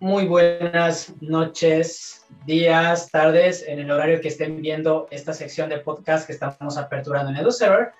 [0.00, 6.24] Muy buenas noches, días, tardes, en el horario que estén viendo esta sección de podcast
[6.24, 7.90] que estamos aperturando en EduServer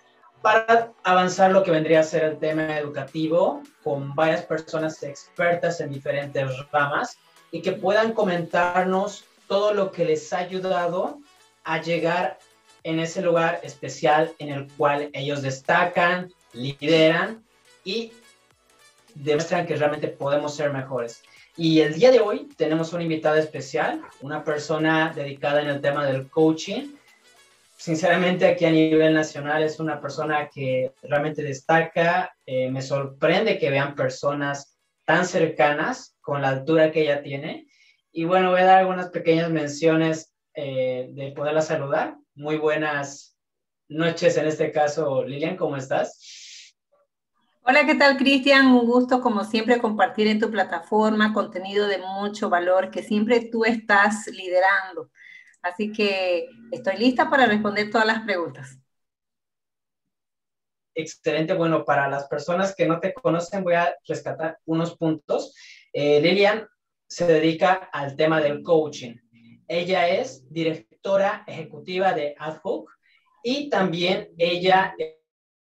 [0.40, 5.90] para avanzar lo que vendría a ser el tema educativo con varias personas expertas en
[5.90, 7.18] diferentes ramas
[7.50, 11.18] y que puedan comentarnos todo lo que les ha ayudado
[11.64, 12.38] a llegar
[12.84, 17.42] en ese lugar especial en el cual ellos destacan, lideran
[17.82, 18.12] y
[19.16, 21.24] demuestran que realmente podemos ser mejores.
[21.60, 26.06] Y el día de hoy tenemos una invitada especial, una persona dedicada en el tema
[26.06, 26.92] del coaching.
[27.76, 32.32] Sinceramente, aquí a nivel nacional es una persona que realmente destaca.
[32.46, 37.66] Eh, me sorprende que vean personas tan cercanas con la altura que ella tiene.
[38.12, 42.14] Y bueno, voy a dar algunas pequeñas menciones eh, de poderla saludar.
[42.36, 43.36] Muy buenas
[43.88, 46.20] noches en este caso, Lilian, ¿cómo estás?
[47.70, 48.68] Hola, ¿qué tal, Cristian?
[48.68, 53.66] Un gusto, como siempre, compartir en tu plataforma contenido de mucho valor que siempre tú
[53.66, 55.10] estás liderando.
[55.60, 58.78] Así que estoy lista para responder todas las preguntas.
[60.94, 61.52] Excelente.
[61.52, 65.54] Bueno, para las personas que no te conocen, voy a rescatar unos puntos.
[65.92, 66.66] Eh, Lilian
[67.06, 69.14] se dedica al tema del coaching.
[69.68, 72.90] Ella es directora ejecutiva de AdHoc
[73.44, 74.94] y también ella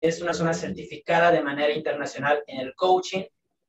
[0.01, 3.25] es una zona certificada de manera internacional en el coaching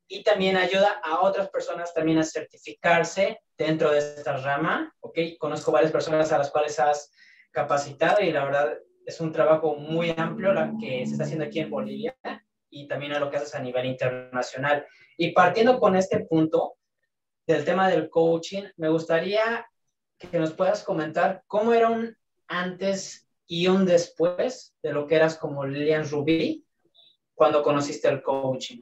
[0.08, 5.20] y también ayuda a otras personas también a certificarse dentro de esta rama, ¿ok?
[5.38, 7.12] Conozco varias personas a las cuales has
[7.52, 11.60] capacitado y la verdad es un trabajo muy amplio la que se está haciendo aquí
[11.60, 12.16] en Bolivia
[12.70, 14.86] y también a lo que haces a nivel internacional.
[15.18, 16.76] Y partiendo con este punto
[17.46, 19.66] del tema del coaching, me gustaría
[20.18, 22.16] que nos puedas comentar cómo era un
[22.48, 26.66] antes y un después de lo que eras como Lilian Rubí
[27.34, 28.82] cuando conociste el coaching?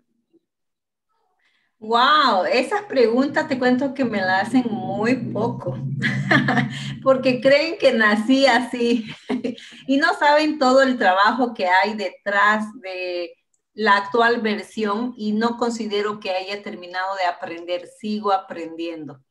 [1.77, 5.77] Wow, esas preguntas te cuento que me las hacen muy poco,
[7.03, 9.05] porque creen que nací así
[9.87, 13.35] y no saben todo el trabajo que hay detrás de
[13.73, 19.21] la actual versión y no considero que haya terminado de aprender, sigo aprendiendo.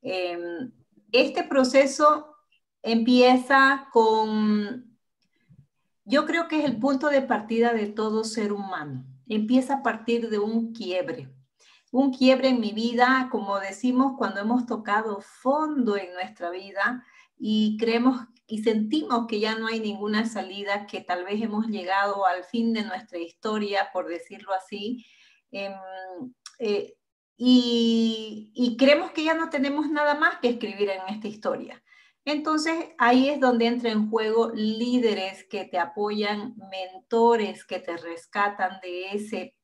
[0.00, 0.72] Em,
[1.12, 2.36] este proceso
[2.82, 4.96] empieza con,
[6.04, 9.04] yo creo que es el punto de partida de todo ser humano.
[9.28, 11.28] Empieza a partir de un quiebre.
[11.92, 17.04] Un quiebre en mi vida, como decimos, cuando hemos tocado fondo en nuestra vida
[17.36, 22.26] y creemos y sentimos que ya no hay ninguna salida, que tal vez hemos llegado
[22.26, 25.06] al fin de nuestra historia, por decirlo así,
[25.52, 25.72] em,
[26.58, 26.96] eh,
[27.36, 31.82] y, y, creemos que ya no tenemos nada más que escribir en esta historia.
[32.24, 38.80] Entonces ahí es donde entra en juego líderes que te apoyan, mentores que te rescatan
[38.80, 39.56] de ese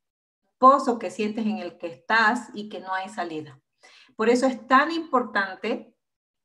[0.58, 3.60] pozo que sientes en el que estás y que no hay salida.
[4.16, 5.94] Por eso es tan importante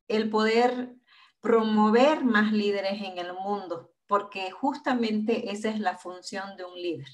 [0.07, 0.95] el poder
[1.39, 7.07] promover más líderes en el mundo, porque justamente esa es la función de un líder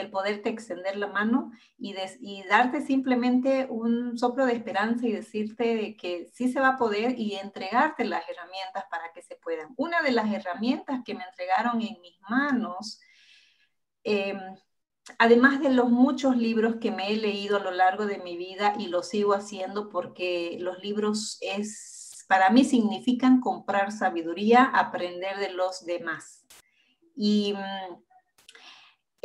[0.00, 1.94] el poderte extender la mano y,
[2.48, 7.18] darte simplemente un soplo de esperanza y decirte de que sí se va a poder
[7.18, 9.74] y entregarte las herramientas para que se puedan.
[9.76, 13.00] Una de las herramientas que me entregaron en mis manos,
[14.04, 14.38] em,
[15.18, 18.74] además de los muchos libros que me he leído a lo largo de mi vida
[18.78, 25.52] y lo sigo haciendo porque los libros es, para mí significan comprar sabiduría, aprender de
[25.52, 26.44] los demás.
[27.14, 28.05] Y mm,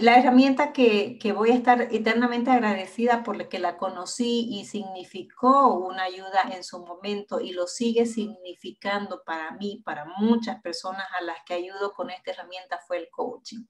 [0.01, 5.75] la herramienta que, voy a estar eternamente agradecida por la que la conocí y significó
[5.75, 11.23] una ayuda en su momento y lo sigue significando para mí, para muchas personas a
[11.23, 13.63] las que ayudo con esta herramienta fue el coaching.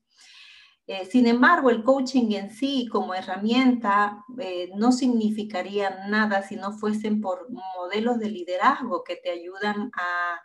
[0.88, 6.72] Eh, sin embargo, el coaching en sí como herramienta eh, no significaría nada si no
[6.72, 10.42] fuesen por modelos de liderazgo que te ayudan a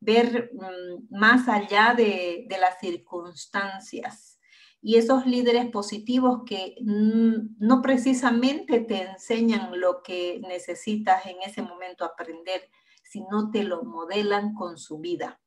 [0.00, 4.29] ver mm, más allá de las circunstancias
[4.82, 12.04] y esos líderes positivos que no precisamente te enseñan lo que necesitas en ese momento
[12.04, 12.62] aprender,
[13.02, 15.38] sino te lo modelan con su vida.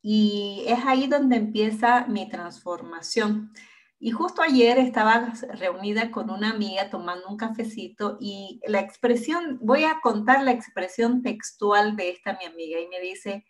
[0.00, 3.52] Y es ahí donde empieza mi transformación.
[3.98, 9.84] Y justo ayer estaba reunida con una amiga tomando un cafecito y la expresión, voy
[9.84, 13.44] a contar la expresión textual de esta mi amiga y me dice,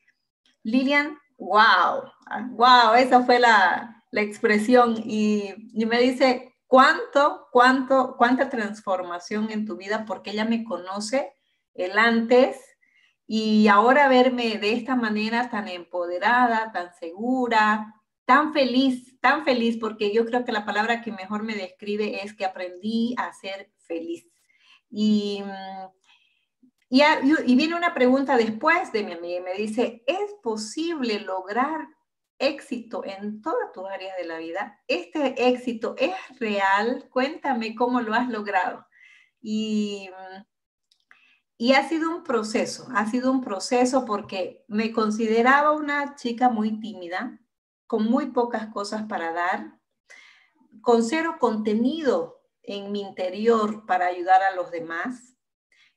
[0.62, 2.02] Lilian, wow,
[2.50, 9.76] wow, esa fue la, la expresión y, me dice, ¿cuánto, cuánto, cuánta transformación en tu
[9.76, 10.04] vida?
[10.06, 11.32] Porque ella me conoce
[11.74, 12.56] el antes
[13.26, 17.92] y ahora verme de esta manera tan empoderada, tan segura,
[18.24, 22.34] tan feliz, tan feliz, porque yo creo que la palabra que mejor me describe es
[22.34, 24.24] que aprendí a ser feliz.
[24.88, 26.02] Y mm,
[26.94, 31.88] y, viene una pregunta después de mi amiga y me dice, ¿es posible lograr
[32.42, 34.80] éxito en todas tus áreas de la vida?
[34.88, 37.08] ¿Este éxito es real?
[37.10, 38.86] Cuéntame cómo lo has logrado.
[39.40, 40.10] Y,
[41.56, 46.80] y ha sido un proceso, ha sido un proceso porque me consideraba una chica muy
[46.80, 47.40] tímida,
[47.86, 49.78] con muy pocas cosas para dar,
[50.80, 55.32] con cero contenido en mi interior para ayudar a los demás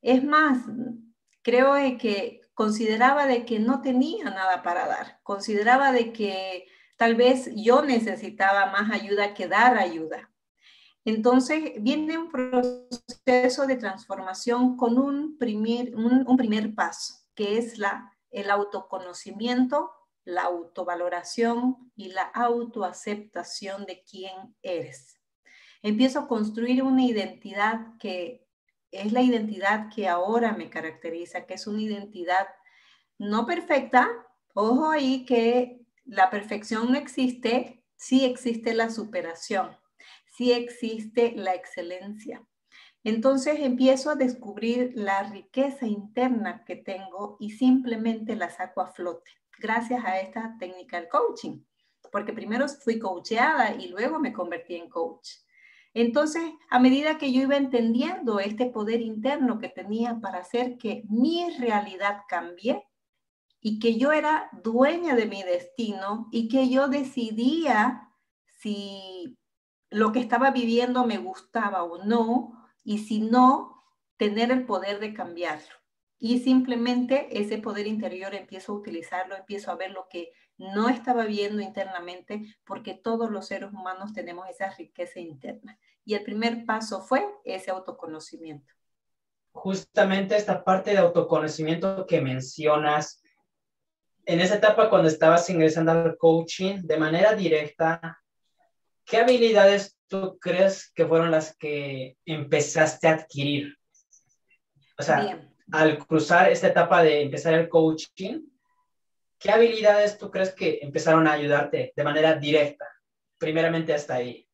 [0.05, 0.59] es más,
[1.41, 6.65] creo que consideraba de que no tenía nada para dar, consideraba de que
[6.97, 10.31] tal vez yo necesitaba más ayuda que dar ayuda.
[11.03, 18.11] Entonces viene un proceso de transformación con un primer, un, primer paso, que es la,
[18.31, 19.91] el autoconocimiento,
[20.23, 25.19] la autovaloración y la autoaceptación de quién eres.
[25.83, 28.44] Empiezo a construir una identidad que
[28.97, 32.47] es la identidad que ahora me caracteriza, que es una identidad
[33.17, 34.09] no perfecta.
[34.53, 39.77] Ojo ahí que la perfección no existe, sí existe la superación,
[40.37, 42.45] sí existe la excelencia.
[43.03, 49.31] Entonces empiezo a descubrir la riqueza interna que tengo y simplemente la saco a flote
[49.59, 51.63] gracias a esta técnica del coaching,
[52.11, 55.29] porque primero fui coacheada y luego me convertí en coach.
[55.95, 61.03] Entonces, a medida que yo iba entendiendo este poder interno que tenía para hacer que
[61.09, 62.85] mi realidad cambie
[63.61, 68.09] y que yo era dueña de mi destino y que yo decidía
[68.59, 69.37] si
[69.89, 72.51] lo que estaba viviendo me gustaba o no,
[72.83, 73.81] y si no,
[74.17, 75.75] tener el poder de cambiarlo.
[76.19, 81.25] Y simplemente ese poder interior empiezo a utilizarlo, empiezo a ver lo que no estaba
[81.25, 85.77] viendo internamente, porque todos los seres humanos tenemos esa riqueza interna.
[86.05, 88.73] Y el primer paso fue ese autoconocimiento.
[89.51, 93.21] Justamente esta parte de autoconocimiento que mencionas,
[94.25, 98.19] en esa etapa cuando estabas ingresando al coaching de manera directa,
[99.05, 103.75] ¿qué habilidades tú crees que fueron las que empezaste a adquirir?
[104.97, 108.41] O sea, al cruzar esta etapa de empezar el coaching,
[109.39, 112.85] ¿qué habilidades tú crees que empezaron a ayudarte de manera directa?
[113.37, 114.47] Primeramente hasta ahí.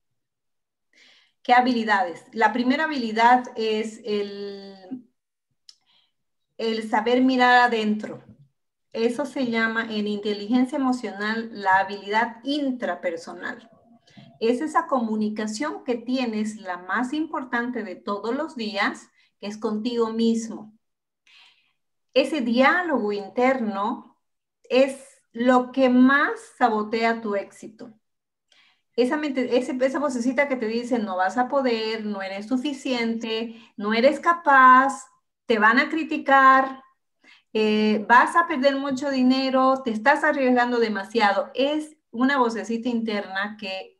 [1.43, 2.23] ¿Qué habilidades?
[2.33, 5.07] La primera habilidad es el,
[6.57, 8.23] el saber mirar adentro.
[8.93, 13.69] Eso se llama en inteligencia emocional la habilidad intrapersonal.
[14.39, 20.11] Es esa comunicación que tienes, la más importante de todos los días, que es contigo
[20.11, 20.77] mismo.
[22.13, 24.10] Ese diálogo interno
[24.71, 24.97] es
[25.33, 27.93] lo que más sabotea tu éxito
[28.95, 33.93] esa, mente, esa vocecita que te dice no vas a poder, no eres suficiente, no
[33.93, 35.05] eres capaz,
[35.45, 36.83] te van a criticar,
[37.53, 41.51] eh, vas a perder mucho dinero, te estás arriesgando demasiado.
[41.53, 43.99] Es una vocecita interna que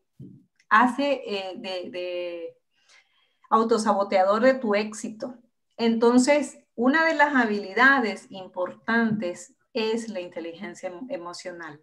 [0.69, 2.57] hace eh, de, de
[3.49, 5.35] autosaboteador de tu éxito.
[5.77, 11.81] Entonces, una de las habilidades importantes es la inteligencia emocional.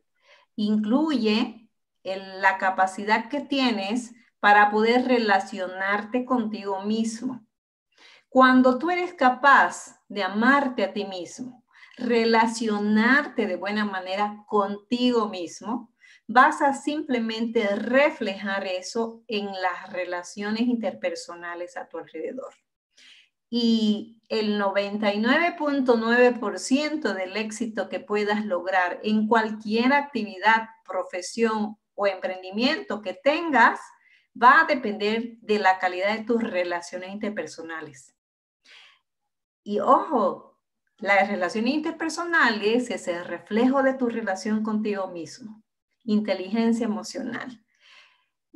[0.56, 1.69] Incluye
[2.05, 7.44] la capacidad que tienes para poder relacionarte contigo mismo.
[8.29, 11.64] Cuando tú eres capaz de amarte a ti mismo,
[11.96, 15.93] relacionarte de buena manera contigo mismo,
[16.27, 22.55] vas a simplemente reflejar eso en las relaciones interpersonales a tu alrededor.
[23.50, 33.14] Y el 99.9% del éxito que puedas lograr en cualquier actividad, profesión o emprendimiento que
[33.14, 33.81] tengas
[34.40, 38.14] va a depender de la calidad de tus relaciones interpersonales.
[39.64, 40.60] Y ojo,
[40.98, 45.64] las relaciones interpersonales es el reflejo de tu relación contigo mismo.
[46.05, 47.64] Inteligencia emocional.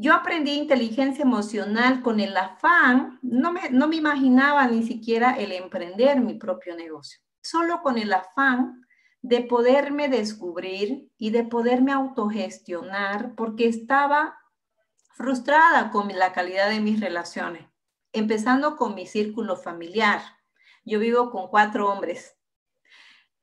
[0.02, 5.52] Yo aprendí inteligencia emocional con el afán, no me, no me imaginaba ni siquiera el
[5.52, 8.84] emprender mi propio negocio, solo con el afán
[9.20, 14.36] de poderme descubrir y de poderme autogestionar porque estaba
[15.14, 17.64] frustrada con la calidad de mis relaciones,
[18.12, 20.20] empezando con mi círculo familiar.
[20.84, 22.36] Yo vivo con cuatro hombres.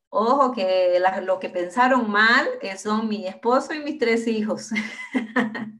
[0.09, 4.71] Ojo que lo que pensaron mal son mi esposo y mis tres hijos.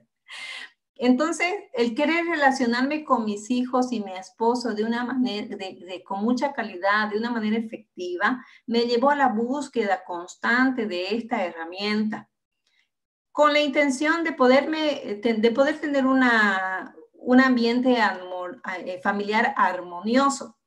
[1.02, 6.22] Entonces, el querer relacionarme con mis hijos y mi esposo de una manera, de, con
[6.22, 12.30] mucha calidad, de una manera efectiva, me llevó a la búsqueda constante de esta herramienta,
[13.32, 20.58] con la intención de, poderme, de poder tener una, un ambiente eh, familiar armonioso.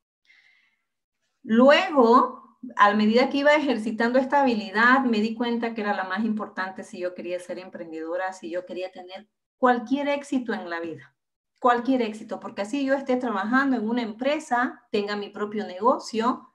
[1.43, 6.25] Luego, a medida que iba ejercitando esta habilidad, me di cuenta que era la más
[6.25, 9.29] importante si yo quería ser emprendedora, si yo quería tener
[9.63, 11.15] cualquier éxito en la vida.
[11.61, 16.53] Cualquier éxito, porque así yo esté trabajando en una empresa, tenga mi propio negocio,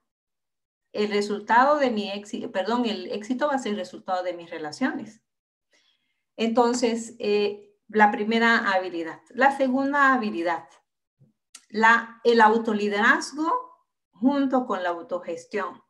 [0.92, 4.50] el resultado de mi éxito, perdón, el éxito va a ser el resultado de mis
[4.50, 5.22] relaciones.
[6.36, 9.22] Entonces, eh, la primera habilidad.
[9.30, 10.68] La segunda habilidad,
[11.70, 13.50] la, el autoliderazgo
[14.12, 15.82] junto con la autogestión.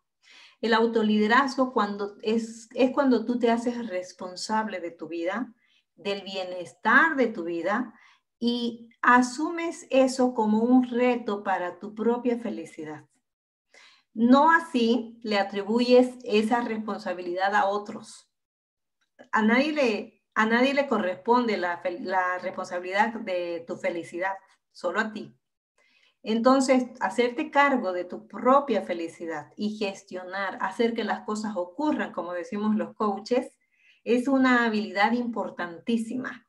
[0.62, 5.56] El autoliderazgo cuando es, es cuando tú te haces responsable de tu vida,
[5.98, 7.94] del bienestar de tu vida
[8.40, 13.06] y asumes eso como un reto para tu propia felicidad.
[14.14, 18.32] No así le atribuyes esa responsabilidad a otros.
[19.32, 24.34] A nadie le, a nadie le corresponde la, la responsabilidad de tu felicidad,
[24.72, 25.36] solo a ti.
[26.24, 32.34] Entonces, hacerte cargo de tu propia felicidad y gestionar, hacer que las cosas ocurran, como
[32.34, 33.57] decimos los coaches,
[34.08, 36.48] es una habilidad importantísima,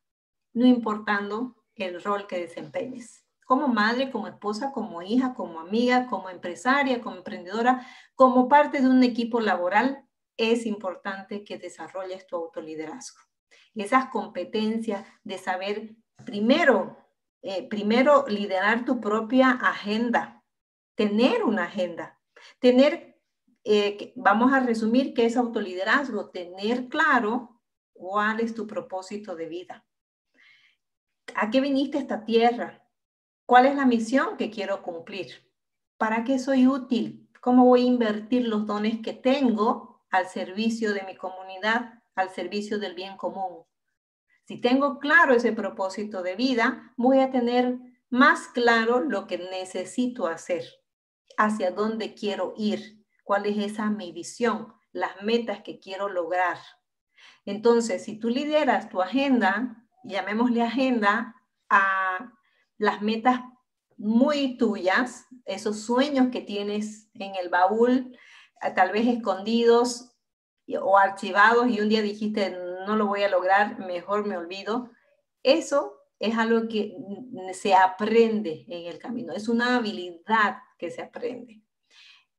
[0.53, 3.25] no importando el rol que desempeñes.
[3.45, 7.85] Como madre, como esposa, como hija, como amiga, como empresaria, como emprendedora,
[8.15, 10.05] como parte de un equipo laboral,
[10.37, 13.19] es importante que desarrolles tu autoliderazgo.
[13.75, 16.97] Esas competencias de saber primero,
[17.41, 20.45] eh, primero liderar tu propia agenda,
[20.95, 22.17] tener una agenda,
[22.59, 23.08] tener
[23.63, 27.61] eh, vamos a resumir qué es autoliderazgo, tener claro
[27.93, 29.85] cuál es tu propósito de vida.
[31.35, 32.87] ¿A qué viniste esta tierra?
[33.45, 35.51] ¿Cuál es la misión que quiero cumplir?
[35.97, 37.29] ¿Para qué soy útil?
[37.41, 42.79] ¿Cómo voy a invertir los dones que tengo al servicio de mi comunidad, al servicio
[42.79, 43.65] del bien común?
[44.45, 47.77] Si tengo claro ese propósito de vida, voy a tener
[48.09, 50.63] más claro lo que necesito hacer,
[51.37, 52.98] hacia dónde quiero ir
[53.29, 56.57] cuál es esa mi visión, las metas que quiero lograr.
[57.45, 61.35] Entonces, si tú lideras tu agenda, llamémosle agenda
[61.69, 62.33] a
[62.79, 63.41] las metas
[63.97, 68.17] muy tuyas, esos sueños que tienes en el baúl,
[68.75, 70.17] tal vez escondidos
[70.81, 72.57] o archivados y un día dijiste,
[72.87, 74.89] no lo voy a lograr, mejor me olvido.
[75.43, 76.97] Eso es algo que
[77.53, 81.61] se aprende en el camino, es una habilidad que se aprende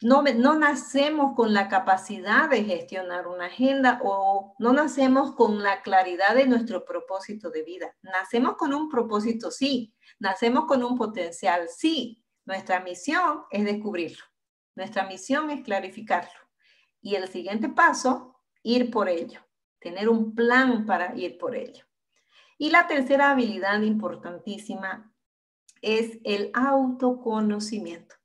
[0.02, 0.22] no,
[0.54, 6.46] nacemos con la capacidad de gestionar una agenda o no nacemos con la claridad de
[6.46, 7.94] nuestro propósito de vida.
[8.02, 9.94] Nacemos con un propósito, sí.
[10.18, 12.24] Nacemos con un potencial, sí.
[12.46, 14.24] Nuestra misión es descubrirlo.
[14.74, 16.40] Nuestra misión es clarificarlo.
[17.02, 19.40] Y el siguiente paso, ir por ello.
[19.80, 21.84] Tener un plan para ir por ello.
[22.56, 25.12] Y la tercera habilidad importantísima
[25.82, 28.19] es el autoconocimiento.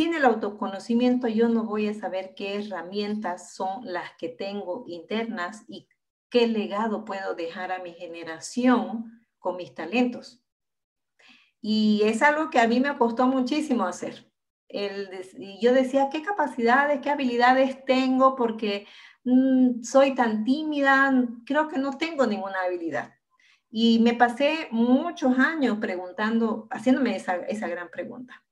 [0.00, 5.62] Sin el autoconocimiento yo no voy a saber qué herramientas son las que tengo internas
[5.68, 5.88] y
[6.30, 10.42] qué legado puedo dejar a mi generación con mis talentos.
[11.60, 14.32] Y es algo que a mí me costó muchísimo hacer.
[14.68, 15.10] El,
[15.60, 18.36] yo decía, ¿qué capacidades, qué habilidades tengo?
[18.36, 18.86] Porque
[19.24, 21.12] mm, soy tan tímida,
[21.44, 23.12] creo que no tengo ninguna habilidad.
[23.70, 28.42] Y me pasé muchos años preguntando, haciéndome esa, esa gran pregunta.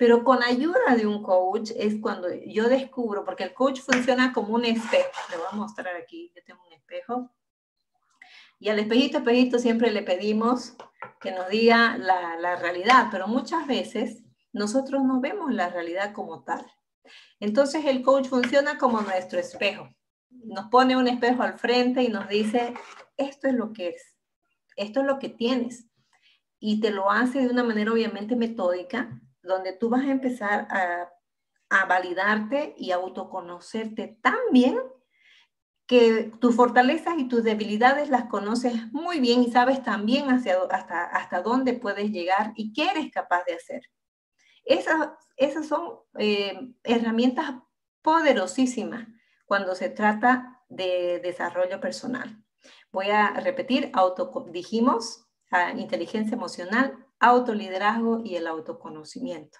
[0.00, 4.54] Pero con ayuda de un coach es cuando yo descubro, porque el coach funciona como
[4.54, 5.10] un espejo.
[5.28, 7.30] Le voy a mostrar aquí, yo tengo un espejo.
[8.58, 10.74] Y al espejito, espejito siempre le pedimos
[11.20, 14.22] que nos diga la, la realidad, pero muchas veces
[14.54, 16.64] nosotros no vemos la realidad como tal.
[17.38, 19.86] Entonces el coach funciona como nuestro espejo.
[20.30, 22.72] Nos pone un espejo al frente y nos dice,
[23.18, 24.16] esto es lo que es,
[24.76, 25.90] esto es lo que tienes.
[26.58, 31.10] Y te lo hace de una manera obviamente metódica, donde tú vas a empezar a,
[31.88, 34.76] validarte y autoconocerte tan bien
[35.86, 41.04] que tus fortalezas y tus debilidades las conoces muy bien y sabes también hacia, hasta,
[41.04, 43.82] hasta dónde puedes llegar y qué eres capaz de hacer.
[44.64, 47.54] Esas, esas son eh, herramientas
[48.02, 49.06] poderosísimas
[49.46, 52.44] cuando se trata de desarrollo personal.
[52.92, 55.26] Voy a repetir, auto, dijimos,
[55.76, 59.58] inteligencia emocional, autoliderazgo y el autoconocimiento.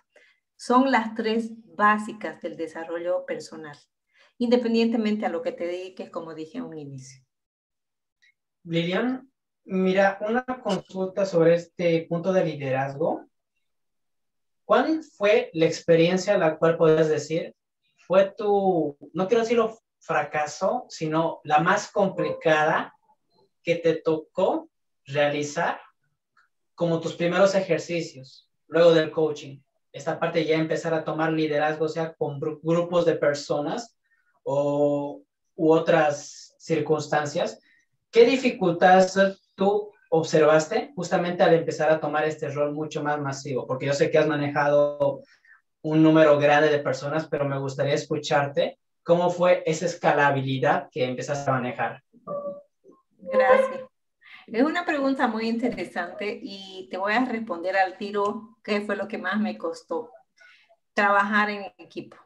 [0.57, 3.77] Son las tres básicas del desarrollo personal,
[4.39, 7.23] independientemente a lo que te dediques, como dije a un inicio.
[8.65, 9.31] Lilian,
[9.65, 13.27] mira, una consulta sobre este punto de liderazgo.
[14.65, 17.55] ¿Cuál fue la experiencia a la cual puedes decir
[18.07, 22.95] fue tu, no quiero decirlo fracaso, sino la más complicada
[23.63, 24.69] que te tocó
[25.05, 25.81] realizar
[26.81, 29.61] como tus primeros ejercicios, luego del coaching?
[29.93, 33.99] esta parte ya empezar a tomar liderazgo, sea con grupos de personas
[34.45, 35.21] o
[35.57, 37.61] u otras circunstancias,
[38.11, 39.15] ¿qué dificultades
[39.55, 43.67] tú observaste justamente al empezar a tomar este rol mucho más masivo?
[43.67, 45.21] Porque yo sé que has manejado
[45.83, 51.51] un número grande de personas, pero me gustaría escucharte cómo fue esa escalabilidad que empezaste
[51.51, 52.03] a manejar.
[53.19, 53.90] Gracias.
[54.53, 59.07] Es una pregunta muy interesante y te voy a responder al tiro qué fue lo
[59.07, 60.11] que más me costó.
[60.93, 62.17] Trabajar en equipo.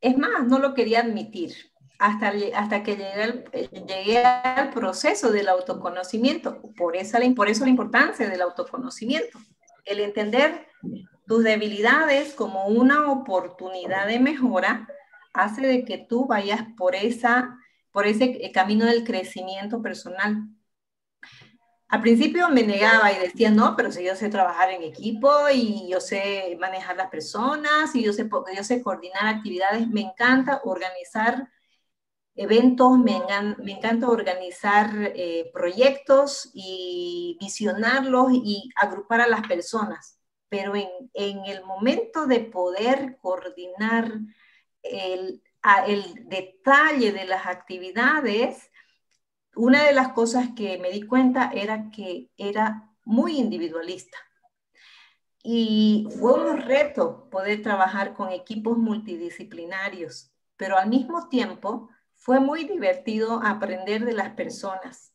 [0.00, 1.52] Es más, no lo quería admitir
[1.98, 2.96] hasta, hasta que
[3.86, 6.62] llegué al, proceso del autoconocimiento.
[6.76, 9.40] Por, esa, por eso la importancia del autoconocimiento.
[9.84, 10.68] El entender
[11.26, 14.86] tus debilidades como una oportunidad de mejora
[15.32, 17.58] hace de que tú vayas por, esa,
[17.90, 20.55] por ese camino del crecimiento personal.
[21.88, 25.88] Al principio me negaba y decía, no, pero si yo sé trabajar en equipo y
[25.88, 31.48] yo sé manejar las personas y yo sé, yo sé coordinar actividades, me encanta organizar
[32.34, 33.16] eventos, me,
[33.72, 40.18] encanta organizar eh, proyectos y visionarlos y agrupar a las personas.
[40.48, 44.12] Pero en, en el momento de poder coordinar
[44.82, 45.42] el,
[45.86, 48.70] el detalle de las actividades,
[49.56, 54.18] una de las cosas que me di cuenta era que era muy individualista.
[55.42, 62.64] Y fue un reto poder trabajar con equipos multidisciplinarios, pero al mismo tiempo fue muy
[62.64, 65.12] divertido aprender de las personas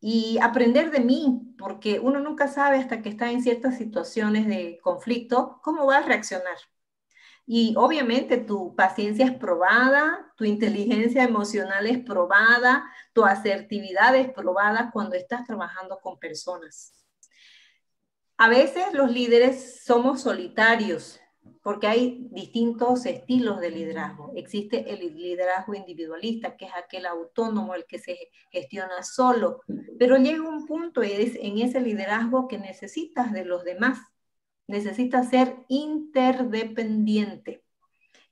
[0.00, 4.78] y aprender de mí, porque uno nunca sabe hasta que está en ciertas situaciones de
[4.82, 6.58] conflicto cómo va a reaccionar.
[7.46, 14.90] Y obviamente tu paciencia es probada, tu inteligencia emocional es probada, tu asertividad es probada
[14.92, 16.92] cuando estás trabajando con personas.
[18.36, 21.20] A veces los líderes somos solitarios
[21.62, 24.32] porque hay distintos estilos de liderazgo.
[24.34, 28.18] Existe el liderazgo individualista, que es aquel autónomo, el que se
[28.50, 29.60] gestiona solo,
[29.98, 33.98] pero llega un punto en ese liderazgo que necesitas de los demás
[34.66, 37.64] necesita ser interdependiente,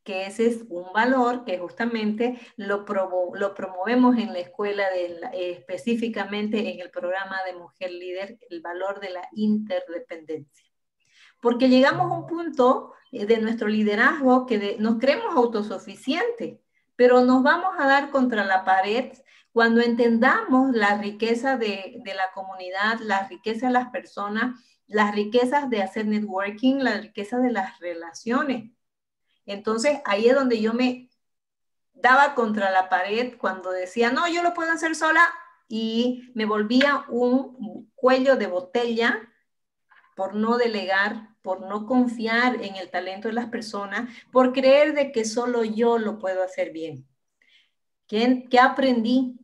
[0.02, 2.84] que ese es un valor que justamente lo,
[3.34, 4.84] lo promovemos en la escuela,
[5.32, 10.66] específicamente en el programa de Mujer Líder, el valor de la interdependencia.
[11.40, 16.58] Porque llegamos a un punto eh, de nuestro liderazgo que nos creemos autosuficientes,
[16.96, 19.12] pero nos vamos a dar contra la pared
[19.52, 25.70] cuando entendamos la riqueza de, de la comunidad, la riqueza de las personas las riquezas
[25.70, 28.70] de hacer networking, la riqueza de las relaciones.
[29.46, 31.10] Entonces, ahí es donde yo me
[31.94, 35.26] daba contra la pared cuando decía, no, yo lo puedo hacer sola
[35.68, 39.28] y me volvía un cuello de botella
[40.14, 45.12] por no delegar, por no confiar en el talento de las personas, por creer de
[45.12, 47.06] que solo yo lo puedo hacer bien.
[48.06, 49.38] ¿Qué, qué aprendí?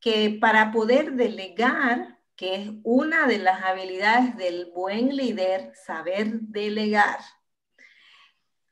[0.00, 7.18] Que para poder delegar que es una de las habilidades del buen líder, saber delegar.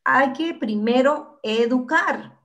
[0.05, 2.39] Hay que primero educar.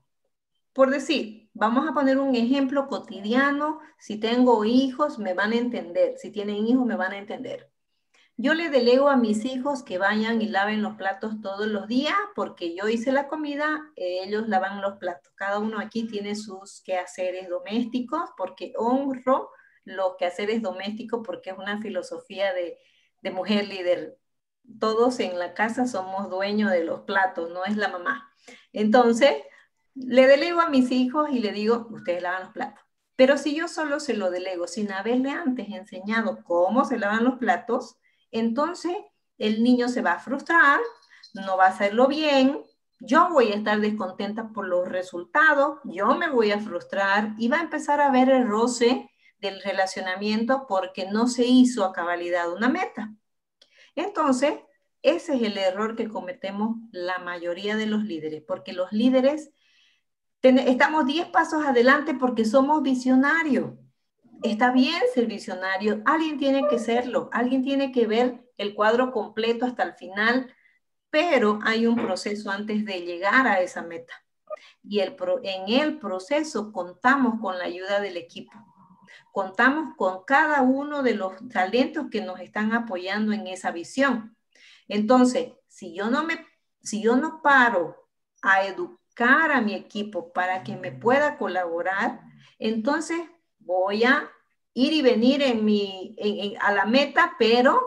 [0.73, 3.81] Por decir, vamos a poner un ejemplo cotidiano.
[3.99, 6.17] Si tengo hijos, me van a entender.
[6.17, 7.69] Si tienen hijos, me van a entender.
[8.35, 12.15] Yo le delego a mis hijos que vayan y laven los platos todos los días
[12.33, 15.31] porque yo hice la comida, ellos lavan los platos.
[15.35, 19.51] Cada uno aquí tiene sus quehaceres domésticos porque honro
[19.85, 22.77] los quehaceres domésticos porque es una filosofía de,
[23.21, 24.17] de mujer líder.
[24.79, 28.31] Todos en la casa somos dueños de los platos, no es la mamá.
[28.73, 29.33] Entonces,
[29.95, 32.83] le delego a mis hijos y le digo, ustedes lavan los platos.
[33.15, 37.37] Pero si yo solo se lo delego sin haberle antes enseñado cómo se lavan los
[37.37, 37.97] platos,
[38.31, 38.95] entonces
[39.37, 40.79] el niño se va a frustrar,
[41.33, 42.63] no va a hacerlo bien,
[42.99, 47.57] yo voy a estar descontenta por los resultados, yo me voy a frustrar y va
[47.57, 49.10] a empezar a ver el roce
[49.41, 53.13] del relacionamiento porque no se hizo a cabalidad una meta.
[53.95, 54.53] Entonces,
[55.01, 59.51] ese es el error que cometemos la mayoría de los líderes, porque los líderes
[60.43, 63.71] estamos 10 pasos adelante porque somos visionarios.
[64.43, 69.65] Está bien ser visionario, alguien tiene que serlo, alguien tiene que ver el cuadro completo
[69.65, 70.53] hasta el final,
[71.09, 74.13] pero hay un proceso antes de llegar a esa meta.
[74.83, 78.70] Y el en el proceso contamos con la ayuda del equipo
[79.31, 84.35] contamos con cada uno de los talentos que nos están apoyando en esa visión.
[84.87, 86.45] Entonces, si yo no me,
[86.81, 87.95] si yo no paro
[88.41, 92.21] a educar a mi equipo para que me pueda colaborar,
[92.59, 93.19] entonces
[93.59, 94.29] voy a
[94.73, 96.15] ir y venir en mi,
[96.59, 97.81] a la meta, pero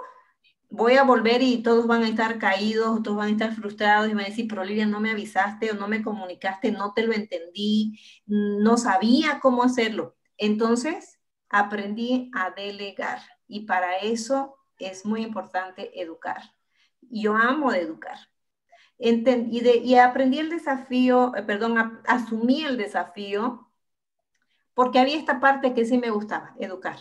[0.70, 4.14] voy a volver y todos van a estar caídos, todos van a estar frustrados y
[4.14, 7.12] van a decir, pero Lidia, no me avisaste o no me comunicaste, no te lo
[7.12, 10.16] entendí, no sabía cómo hacerlo.
[10.36, 11.13] Entonces,
[11.54, 16.42] aprendí a delegar y para eso es muy importante educar.
[17.00, 18.18] Yo amo educar.
[18.98, 23.70] y, aprendí el desafío, eh, perdón, asumí el desafío
[24.74, 26.96] porque había esta parte que sí me gustaba, educar.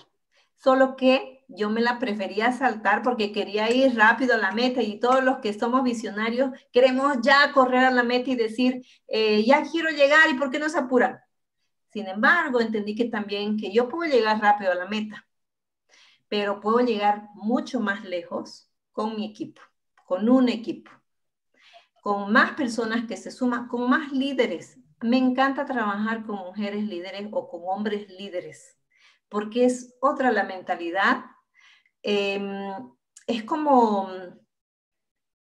[0.54, 5.00] Solo que yo me la prefería saltar porque quería ir rápido a la meta y
[5.00, 9.64] todos los que somos visionarios queremos ya correr a la meta y decir, eh, ya
[9.64, 11.23] quiero llegar y por qué no se apuran.
[11.94, 15.28] Sin embargo, entendí que también que yo puedo llegar rápido a la meta,
[16.28, 19.62] pero puedo llegar mucho más lejos con mi equipo,
[20.04, 20.90] con un equipo,
[22.02, 24.80] con más personas que se suman, con más líderes.
[25.02, 28.76] Me encanta trabajar con mujeres líderes o con hombres líderes,
[29.30, 31.26] porque es otra la mentalidad.
[32.02, 32.90] Em,
[33.28, 34.10] es como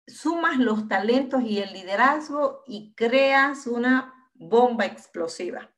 [0.04, 5.70] sumas los talentos y el liderazgo y creas una bomba explosiva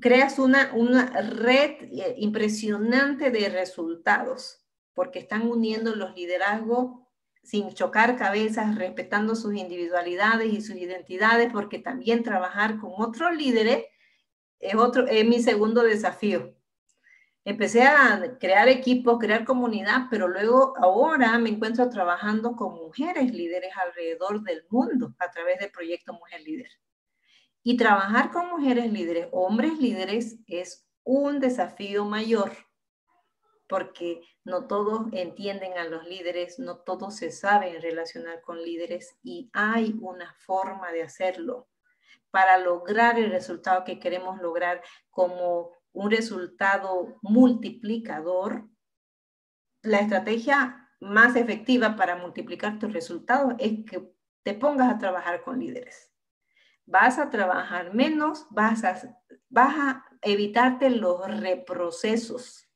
[0.00, 7.02] creas una, una red eh, impresionante de resultados, porque están uniendo los liderazgos
[7.42, 13.84] sin chocar cabezas, respetando sus individualidades y sus identidades, porque también trabajar con otros líderes
[14.60, 16.54] es, otro, es mi segundo desafío.
[17.44, 23.72] Empecé a crear equipos, crear comunidad, pero luego ahora me encuentro trabajando con mujeres líderes
[23.84, 26.70] alrededor del mundo a través del proyecto Mujer Líder.
[27.64, 32.52] Y trabajar con mujeres líderes, hombres líderes, es un desafío mayor,
[33.68, 39.48] porque no todos entienden a los líderes, no todos se saben relacionar con líderes y
[39.52, 41.68] hay una forma de hacerlo
[42.30, 48.68] para lograr el resultado que queremos lograr como un resultado multiplicador.
[49.82, 55.60] La estrategia más efectiva para multiplicar tus resultados es que te pongas a trabajar con
[55.60, 56.11] líderes
[56.92, 59.00] vas a trabajar menos, vas a,
[59.48, 62.68] vas a evitarte los reprocesos.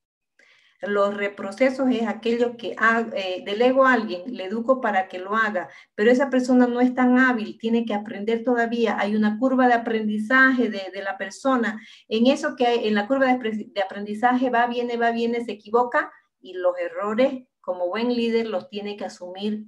[0.80, 2.76] Los reprocesos es aquello que
[3.14, 6.94] eh, delego a alguien, le educo para que lo haga, pero esa persona no es
[6.94, 8.98] tan hábil, tiene que aprender todavía.
[8.98, 11.80] Hay una curva de aprendizaje de, de la persona.
[12.08, 15.52] En eso que hay, en la curva de, de aprendizaje va, viene, va, viene, se
[15.52, 19.66] equivoca y los errores, como buen líder, los tiene que asumir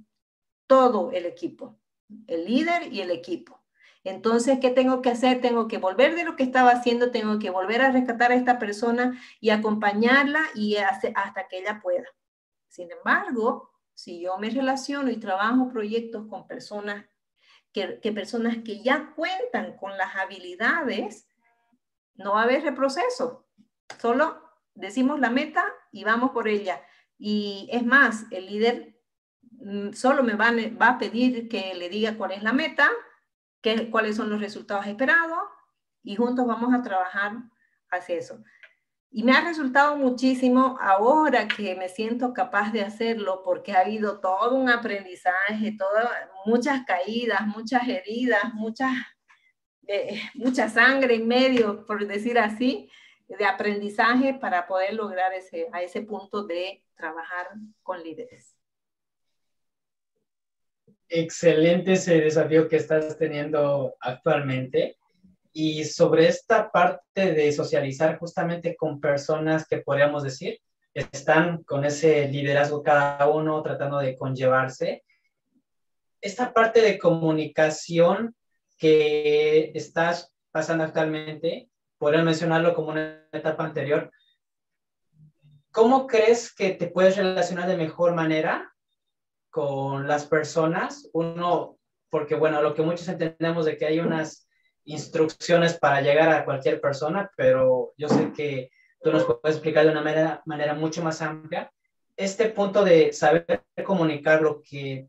[0.65, 1.79] todo el equipo,
[2.27, 3.58] el líder y el equipo.
[4.03, 5.41] Entonces, ¿qué tengo que hacer?
[5.41, 8.57] Tengo que volver de lo que estaba haciendo, tengo que volver a rescatar a esta
[8.57, 12.07] persona y acompañarla y hasta que ella pueda.
[12.69, 17.05] Sin embargo, si yo me relaciono y trabajo proyectos con personas
[17.73, 21.27] que, que personas que ya cuentan con las habilidades,
[22.15, 23.45] no va a haber reproceso.
[23.99, 24.41] Solo
[24.75, 26.81] decimos la meta y vamos por ella.
[27.17, 28.97] Y es más, el líder
[29.51, 32.89] mm, solo me va, va a pedir que le diga cuál es la meta,
[33.61, 35.39] qué, cuáles son los resultados esperados
[36.03, 37.33] y juntos vamos a trabajar
[37.89, 38.43] hacia eso.
[39.11, 44.19] Y me ha resultado muchísimo ahora que me siento capaz de hacerlo porque ha habido
[44.19, 46.07] todo un aprendizaje, todas,
[46.45, 48.91] muchas caídas, muchas heridas, muchas,
[49.87, 52.89] eh, mucha sangre en medio, por decir así,
[53.27, 57.47] de aprendizaje para poder lograr ese, a ese punto de trabajar
[57.81, 58.48] con líderes
[61.09, 64.97] excelente ese desafío que estás teniendo actualmente.
[65.51, 70.59] Y sobre esta parte de socializar justamente con personas que podríamos decir
[70.93, 75.03] están con ese liderazgo cada uno tratando de conllevarse.
[76.21, 78.35] Esta parte de comunicación
[78.77, 84.11] que estás pasando actualmente, podrían mencionarlo como una etapa anterior.
[85.71, 88.73] ¿Cómo crees que te puedes relacionar de mejor manera
[89.49, 91.77] con las personas, uno,
[92.09, 94.47] porque bueno, lo que muchos entendemos de que hay unas
[94.85, 99.91] instrucciones para llegar a cualquier persona, pero yo sé que tú nos puedes explicar de
[99.91, 101.71] una manera, manera mucho más amplia.
[102.17, 105.07] Este punto de saber comunicar lo que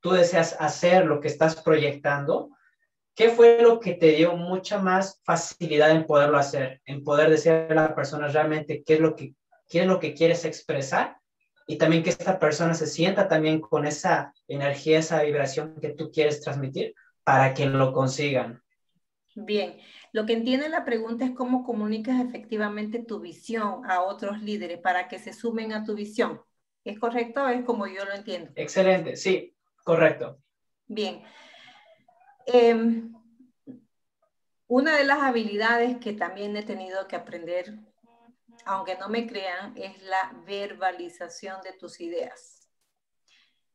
[0.00, 2.50] tú deseas hacer, lo que estás proyectando,
[3.14, 7.52] ¿qué fue lo que te dio mucha más facilidad en poderlo hacer, en poder decir
[7.52, 9.34] a la persona realmente qué es lo que,
[9.68, 11.16] qué es lo que quieres expresar
[11.66, 16.10] y también que esta persona se sienta también con esa energía, esa vibración que tú
[16.10, 18.62] quieres transmitir para que lo consigan.
[19.34, 19.78] Bien,
[20.12, 25.08] lo que entiende la pregunta es cómo comunicas efectivamente tu visión a otros líderes para
[25.08, 26.40] que se sumen a tu visión.
[26.84, 27.48] ¿Es correcto?
[27.48, 28.52] Es como yo lo entiendo.
[28.54, 30.38] Excelente, sí, correcto.
[30.86, 31.22] Bien.
[32.46, 33.12] Em,
[34.66, 37.74] una de las habilidades que también he tenido que aprender
[38.66, 42.60] aunque no me crean, es la verbalización de tus ideas.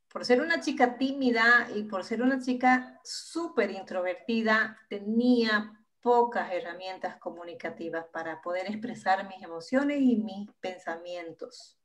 [0.09, 7.17] por ser una chica tímida y por ser una chica súper introvertida, tenía pocas herramientas
[7.17, 11.77] comunicativas para poder expresar mis emociones y mis pensamientos.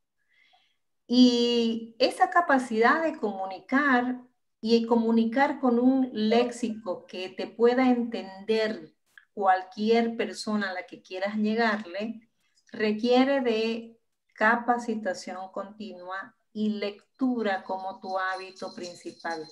[1.07, 4.23] Y esa capacidad de comunicar
[4.61, 8.95] y comunicar con un léxico que te pueda entender
[9.35, 12.31] cualquier persona a la que quieras llegarle,
[12.74, 13.98] requiere de
[14.34, 19.46] capacitación continua y lectura como tu hábito principal.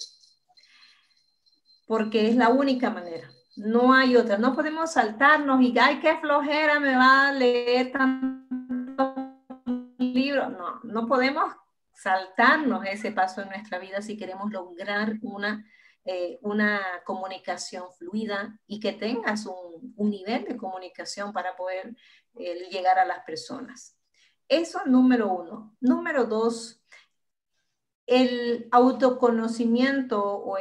[1.87, 3.29] Porque es la única manera.
[3.57, 4.39] No hay otra.
[4.39, 9.33] No podemos saltarnos y, ay, qué flojera me va a leer tanto
[9.99, 10.49] libro.
[10.51, 11.53] No, no podemos
[11.95, 15.65] saltarnos ese paso en nuestra vida si queremos lograr una,
[16.05, 21.95] eh, una comunicación fluida y que tengas un, un nivel de comunicación para poder
[22.35, 23.99] eh, llegar a las personas.
[24.49, 25.77] Eso número uno.
[25.81, 26.83] Número dos,
[28.07, 30.59] el autoconocimiento o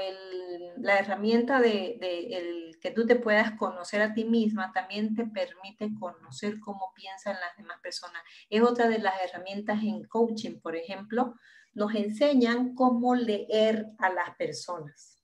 [0.77, 6.59] la herramienta de, que tú te puedas conocer a ti misma también te permite conocer
[6.59, 8.21] cómo piensan las demás personas.
[8.49, 11.35] Es otra de las herramientas en coaching, por ejemplo,
[11.73, 15.21] nos enseñan cómo leer a las personas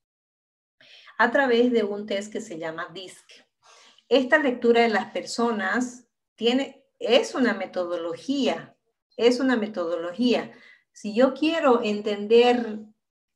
[1.17, 3.25] a través de un test que se llama DISC.
[4.07, 6.06] Esta lectura de las personas
[6.37, 8.77] tiene, es una metodología,
[9.17, 10.53] es una metodología
[10.97, 12.79] si yo quiero entender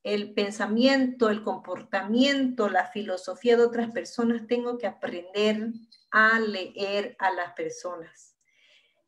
[0.01, 5.67] el pensamiento, el comportamiento, la filosofía de otras personas, tengo que aprender
[6.09, 8.35] a leer a las personas.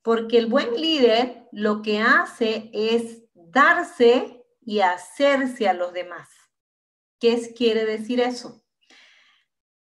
[0.04, 6.30] Porque el buen líder lo que hace es darse y hacerse a los demás.
[7.20, 8.64] ¿Qué quiere decir eso?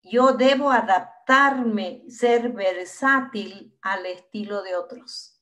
[0.03, 0.69] Yo debo
[2.07, 5.39] ser versátil al estilo de otros.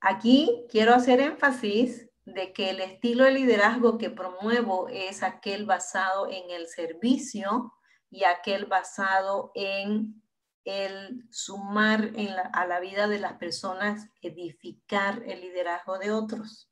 [0.00, 6.28] Aquí quiero hacer énfasis de que el estilo de liderazgo que promuevo es aquel basado
[6.30, 7.72] en el servicio
[8.10, 10.22] y aquel basado en
[10.64, 12.12] el sumar
[12.52, 16.70] a la vida de las personas, edificar el liderazgo de otros.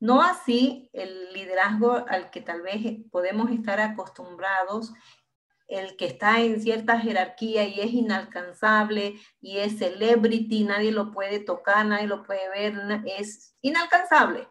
[0.00, 2.80] No así el liderazgo al que tal vez
[3.12, 4.92] podemos estar acostumbrados
[5.68, 11.40] el que está en cierta jerarquía y es inalcanzable y es celebrity, nadie lo puede
[11.40, 12.74] tocar, nadie lo puede ver,
[13.06, 14.48] es inalcanzable.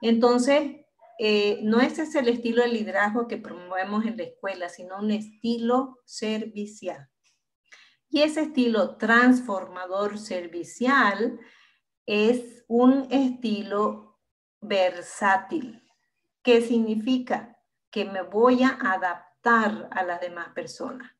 [0.00, 0.84] Entonces,
[1.18, 5.10] eh, no ese es el estilo de liderazgo que promovemos en la escuela, sino un
[5.10, 7.08] estilo servicial.
[8.08, 11.38] Y ese estilo transformador servicial
[12.06, 14.20] es un estilo
[14.60, 15.82] versátil.
[16.42, 17.58] ¿Qué significa?
[17.90, 21.12] Que me voy a adaptar a las demás personas.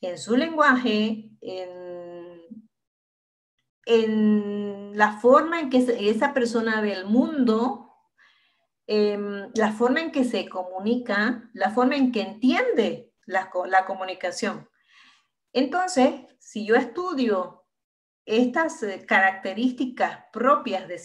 [0.00, 2.42] En su lenguaje, en,
[4.94, 5.78] la forma en que
[6.10, 7.90] esa persona ve el mundo,
[8.86, 14.68] em, la forma en que se comunica, la forma en que entiende la, la comunicación.
[15.52, 17.62] Entonces, si yo estudio
[18.24, 20.98] estas eh, características propias de,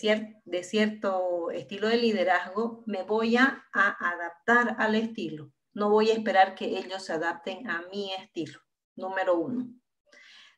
[0.64, 5.52] cierto estilo de liderazgo, me voy a, adaptar al estilo.
[5.78, 8.60] No voy a esperar que ellos se adapten a mi estilo,
[8.96, 9.68] número uno.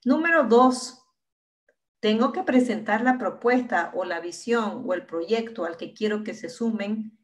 [0.06, 1.06] Número dos,
[2.00, 6.34] tengo que presentar la propuesta o la visión o el proyecto al que quiero que
[6.34, 7.20] se sumen,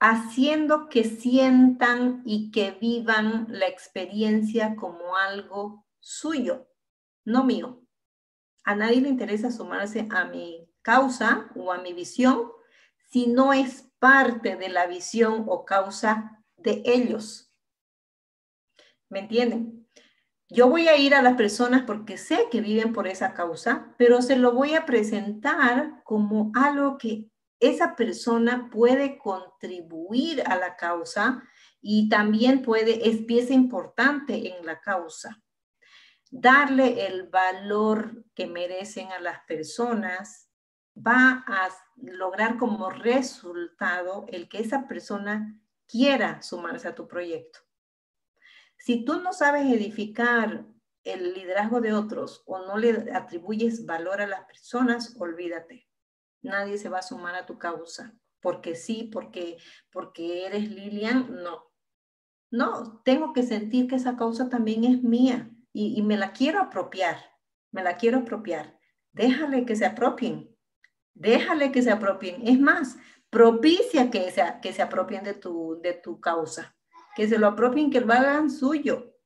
[0.00, 6.68] haciendo que sientan y que vivan la experiencia como algo suyo,
[7.24, 7.86] no mío.
[8.64, 12.52] A nadie le interesa sumarse a mi causa o a mi visión
[13.08, 17.52] si no es parte de la visión o causa de ellos.
[19.08, 19.88] ¿Me entienden?
[20.48, 24.20] Yo voy a ir a las personas porque sé que viven por esa causa, pero
[24.20, 31.42] se lo voy a presentar como algo que esa persona puede contribuir a la causa
[31.80, 35.40] y también puede, es pieza importante en la causa.
[36.30, 40.50] Darle el valor que merecen a las personas
[40.94, 45.61] va a lograr como resultado el que esa persona
[45.92, 47.60] quiera sumarse a tu proyecto.
[48.78, 50.64] Si tú no sabes edificar
[51.04, 55.86] el liderazgo de otros o no le atribuyes valor a las personas, olvídate.
[56.40, 58.16] Nadie se va a sumar a tu causa.
[58.40, 59.58] Porque sí, porque,
[59.92, 61.70] porque eres Lilian, no.
[62.50, 66.60] No, tengo que sentir que esa causa también es mía y, y me la quiero
[66.60, 67.18] apropiar.
[67.70, 68.78] Me la quiero apropiar.
[69.12, 70.56] Déjale que se apropien.
[71.14, 72.46] Déjale que se apropien.
[72.46, 72.96] Es más,
[73.32, 76.76] propicia que se, que se apropien de tu, de tu causa,
[77.16, 79.16] que se lo apropien, que lo hagan suyo.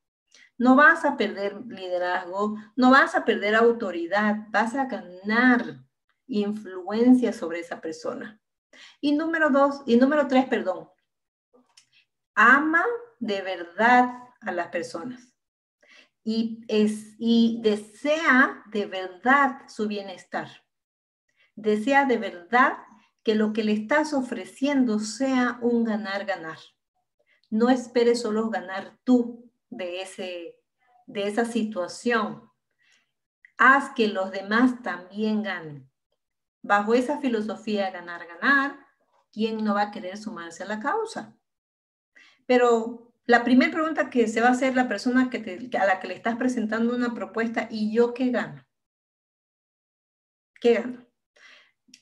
[0.56, 5.84] No vas a perder liderazgo, no vas a perder autoridad, vas a ganar
[6.28, 8.40] influencia sobre esa persona.
[9.00, 10.88] Y número dos, y número tres, perdón,
[12.36, 12.84] ama
[13.18, 15.34] de verdad a las personas
[16.22, 20.48] y, es, y desea de verdad su bienestar.
[21.56, 22.76] Desea de verdad
[23.26, 26.58] que lo que le estás ofreciendo sea un ganar-ganar.
[27.50, 30.60] No esperes solo ganar tú de, ese,
[31.08, 32.48] de esa situación.
[33.58, 35.90] Haz que los demás también ganen.
[36.62, 38.78] Bajo esa filosofía ganar-ganar,
[39.32, 41.36] ¿quién no va a querer sumarse a la causa?
[42.46, 46.14] Pero la primera pregunta que se va a hacer la persona a la que le
[46.14, 48.64] estás presentando una propuesta, ¿y yo qué gano?
[50.60, 51.05] ¿Qué gano?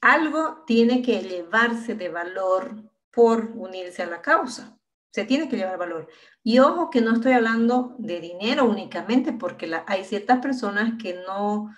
[0.05, 2.77] Algo tiene que elevarse de valor
[3.11, 4.79] por unirse a la causa.
[5.11, 6.09] Se tiene que llevar valor.
[6.43, 11.75] Y ojo que no estoy hablando de dinero únicamente, porque hay ciertas personas que no,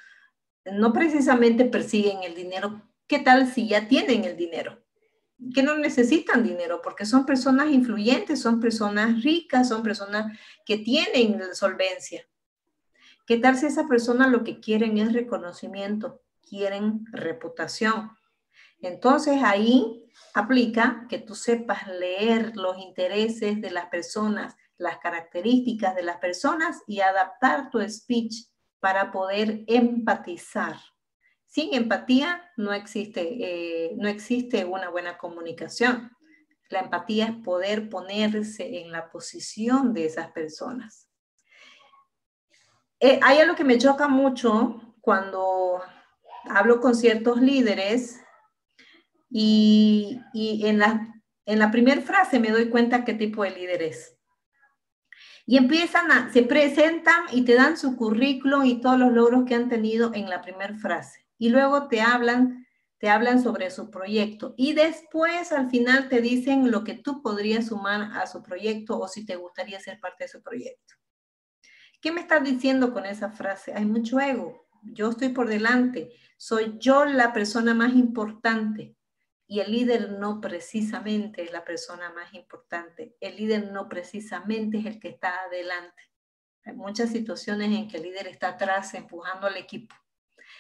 [0.64, 2.82] no precisamente persiguen el dinero.
[3.06, 4.82] ¿Qué tal si ya tienen el dinero?
[5.54, 11.54] que no necesitan dinero porque son personas influyentes, son personas ricas, son personas que tienen
[11.54, 12.26] solvencia.
[13.26, 18.15] ¿Qué tal si esa persona lo que quieren es reconocimiento, quieren reputación?
[18.80, 26.02] Entonces ahí aplica que tú sepas leer los intereses de las personas, las características de
[26.02, 28.46] las personas y adaptar tu speech
[28.80, 30.76] para poder empatizar
[31.56, 36.12] sin empatía no existe, eh, no existe una buena comunicación.
[36.68, 41.08] La empatía es poder ponerse en la posición de esas personas.
[43.00, 45.80] Eh, hay algo que me choca mucho cuando
[46.44, 48.20] hablo con ciertos líderes
[49.38, 54.16] y, en, la, en la primera frase me doy cuenta qué tipo de líder es.
[55.44, 59.55] Y empiezan a, se presentan y te dan su currículum y todos los logros que
[59.55, 62.66] han tenido en la primera frase y luego te hablan,
[62.99, 67.66] te hablan sobre su proyecto y después al final te dicen lo que tú podrías
[67.66, 70.94] sumar a su proyecto o si te gustaría ser parte de su proyecto.
[72.01, 73.75] ¿Qué me estás diciendo con esa frase?
[73.75, 74.66] Hay mucho ego.
[74.83, 76.11] Yo estoy por delante.
[76.38, 78.95] Soy yo la persona más importante.
[79.48, 83.16] Y el líder no precisamente es la persona más importante.
[83.20, 86.02] El líder no precisamente es el que está adelante.
[86.64, 89.94] Hay muchas situaciones en que el líder está atrás empujando al equipo.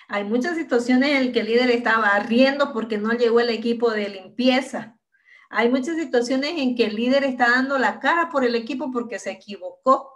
[0.08, 4.08] Hay muchas situaciones en que el líder estaba riendo porque no llegó el equipo de
[4.08, 4.96] limpieza.
[5.50, 9.18] Hay muchas situaciones en que el líder está dando la cara por el equipo porque
[9.18, 10.12] se equivocó.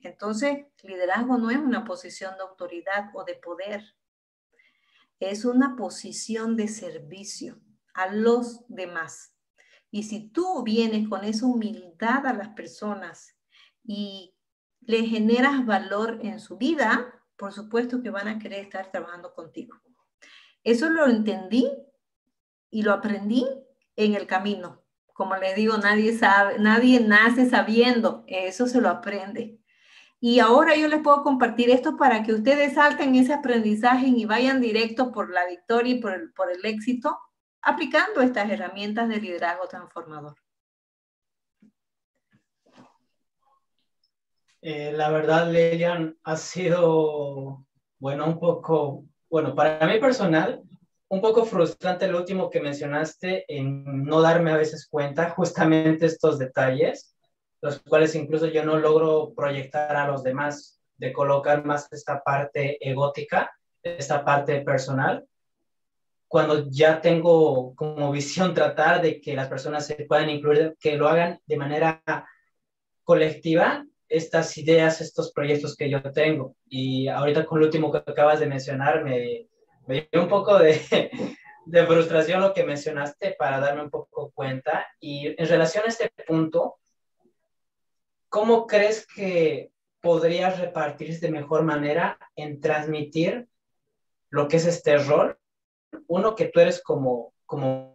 [0.00, 3.94] Entonces, liderazgo no es una posición de autoridad o de poder.
[5.18, 7.58] Es una posición de servicio
[7.94, 9.34] a los demás.
[9.90, 13.36] Y si tú vienes con esa humildad a las personas
[13.84, 14.34] y
[14.80, 19.76] le generas valor en su vida, por supuesto que van a querer estar trabajando contigo.
[20.62, 21.70] Eso lo entendí
[22.70, 23.46] y lo aprendí
[23.96, 24.82] en el camino.
[25.12, 29.60] Como les digo, nadie sabe, nadie nace sabiendo, eso se lo aprende.
[30.18, 34.60] Y ahora yo les puedo compartir esto para que ustedes salten ese aprendizaje y vayan
[34.60, 37.18] directo por la victoria y por el, por el éxito,
[37.64, 40.36] aplicando estas herramientas de liderazgo transformador.
[44.60, 47.66] Eh, la verdad, Lilian, ha sido,
[47.98, 50.62] bueno, un poco, bueno, para mí personal,
[51.08, 56.38] un poco frustrante lo último que mencionaste en no darme a veces cuenta justamente estos
[56.38, 57.14] detalles,
[57.60, 62.78] los cuales incluso yo no logro proyectar a los demás, de colocar más esta parte
[62.80, 65.26] egótica, esta parte personal,
[66.28, 71.08] cuando ya tengo como visión tratar de que las personas se puedan incluir, que lo
[71.08, 72.02] hagan de manera
[73.04, 76.56] colectiva estas ideas, estos proyectos que yo tengo.
[76.68, 79.48] Y ahorita con lo último que acabas de mencionar, me,
[79.86, 80.80] me dio un poco de,
[81.66, 84.86] de frustración lo que mencionaste para darme un poco cuenta.
[85.00, 86.76] Y en relación a este punto,
[88.28, 93.48] ¿cómo crees que podrías repartirse de mejor manera en transmitir
[94.30, 95.38] lo que es este rol?
[96.08, 97.92] Uno, que tú eres como, como,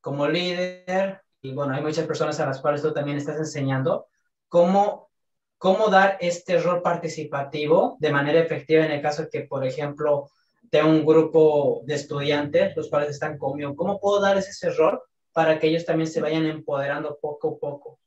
[0.00, 4.06] como líder, y bueno, hay muchas personas a las cuales tú también estás enseñando,
[4.48, 5.10] cómo,
[5.58, 10.28] cómo dar este rol participativo de manera efectiva en el caso de que, por ejemplo,
[10.70, 15.00] tenga un grupo de estudiantes, los cuales están conmigo, ¿cómo puedo dar ese rol
[15.32, 17.98] para que ellos también se vayan empoderando poco a poco?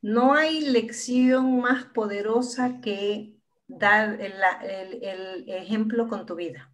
[0.00, 3.36] No hay lección más poderosa que
[3.68, 6.71] dar el, ejemplo con tu vida.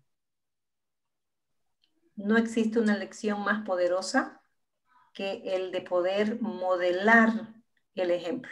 [2.19, 4.43] No existe una lección más poderosa
[5.15, 7.55] que el de poder modelar
[7.95, 8.51] el ejemplo.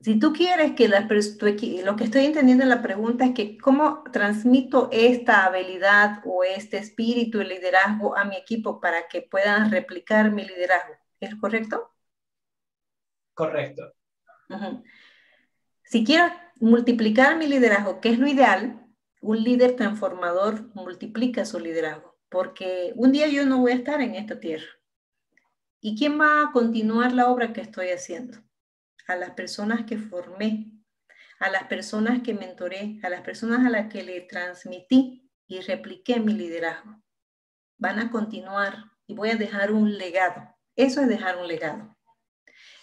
[0.00, 4.02] si tú quieres que la, lo que estoy entendiendo en la pregunta es que cómo
[4.12, 10.32] transmito esta habilidad o este espíritu de liderazgo a mi equipo para que puedan replicar
[10.32, 10.94] mi liderazgo.
[11.20, 11.92] ¿Es correcto?
[13.34, 13.92] Correcto.
[15.84, 18.81] Si quiero multiplicar mi liderazgo, que es lo ideal,
[19.22, 24.14] un líder transformador multiplica su liderazgo, porque un día yo no voy a estar en
[24.14, 24.68] esta tierra.
[25.80, 28.38] ¿Y quién va a continuar la obra que estoy haciendo?
[29.06, 30.70] a las personas que formé,
[31.38, 36.20] a las personas que mentoré, a las personas a las que le transmití y repliqué
[36.20, 37.02] mi liderazgo.
[37.78, 40.54] Van a continuar y voy a dejar un legado.
[40.76, 41.96] Eso es dejar un legado.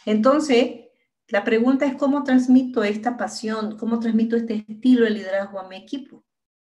[0.05, 0.87] Entonces,
[1.27, 5.77] la pregunta es cómo transmito esta pasión, cómo transmito este estilo de liderazgo a mi
[5.77, 6.25] equipo,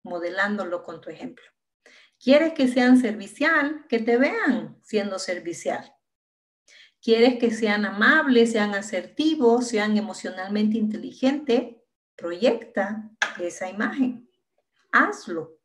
[0.04, 1.46] modelándolo con tu ejemplo.
[2.20, 3.86] ¿Quieres que sean servicial?
[3.90, 5.94] Que te vean siendo servicial.
[7.02, 11.76] ¿Quieres que sean amables, sean asertivos, sean emocionalmente inteligentes?
[12.16, 14.30] Proyecta esa imagen.
[14.92, 15.58] Hazlo.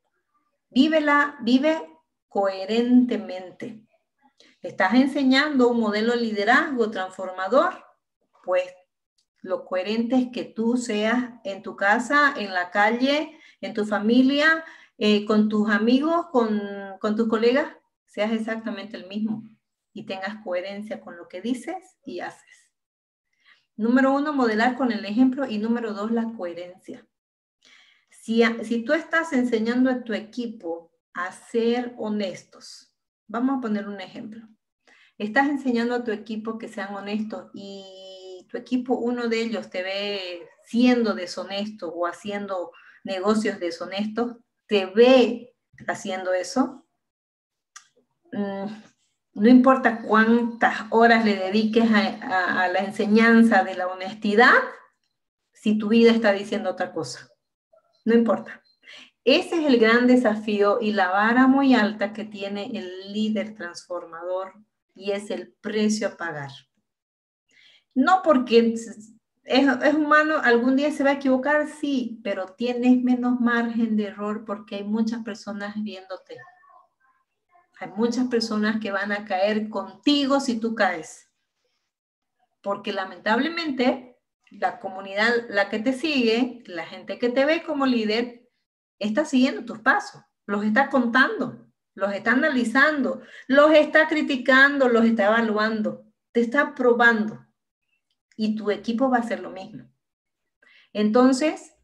[0.68, 1.80] Vívela, vive
[2.28, 3.86] coherentemente.
[4.61, 7.84] ¿Estás enseñando un modelo de liderazgo transformador?
[8.43, 8.64] Pues
[9.41, 14.65] lo coherente es que tú seas en tu casa, en la calle, en tu familia,
[14.99, 16.61] eh, con tus amigos, con,
[17.01, 17.73] con tus colegas,
[18.07, 19.45] seas exactamente el mismo
[19.93, 22.71] y tengas coherencia con lo que dices y haces.
[23.77, 27.07] Número uno, modelar con el ejemplo y número dos, la coherencia.
[28.11, 32.93] Si, si tú estás enseñando a tu equipo a ser honestos,
[33.29, 34.49] vamos a poner un ejemplo.
[35.17, 39.83] Estás enseñando a tu equipo que sean honestos y tu equipo, uno de ellos te
[39.83, 42.73] ve siendo deshonesto o haciendo
[43.09, 44.37] negocios deshonestos,
[44.67, 45.57] te ve
[45.89, 46.87] haciendo eso,
[48.33, 48.67] mm,
[49.35, 54.55] no importa cuántas horas le dediques a, la enseñanza de la honestidad,
[55.53, 57.29] si tu vida está diciendo otra cosa.
[58.05, 58.63] No importa.
[59.25, 64.55] Ese es el gran desafío y la vara muy alta que tiene el líder transformador
[64.95, 66.51] y es el precio a pagar.
[67.95, 68.75] No porque
[69.49, 74.07] es, es, humano, algún día se va a equivocar, sí, pero tienes menos margen de
[74.07, 76.36] error porque hay muchas personas viéndote.
[77.80, 81.30] Hay muchas personas que van a caer contigo si tú caes.
[82.61, 84.18] Porque lamentablemente
[84.51, 88.49] la comunidad, la que te sigue, la gente que te ve como líder,
[88.99, 95.26] está siguiendo tus pasos, los está contando, los está analizando, los está criticando, los está
[95.26, 97.47] evaluando, te está probando.
[98.41, 99.91] Y tu equipo va a hacer lo mismo.
[100.93, 101.74] Entonces,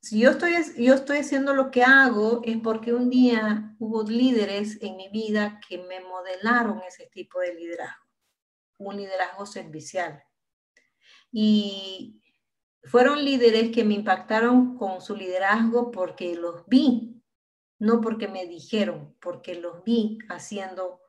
[0.00, 4.80] si yo estoy, yo estoy haciendo lo que hago es porque un día hubo líderes
[4.80, 8.06] en mi vida que me modelaron ese tipo de liderazgo,
[8.78, 10.22] un liderazgo servicial.
[11.32, 12.22] Y
[12.84, 17.20] fueron líderes que me impactaron con su liderazgo porque los vi,
[17.80, 21.00] no porque me dijeron, porque los vi haciendo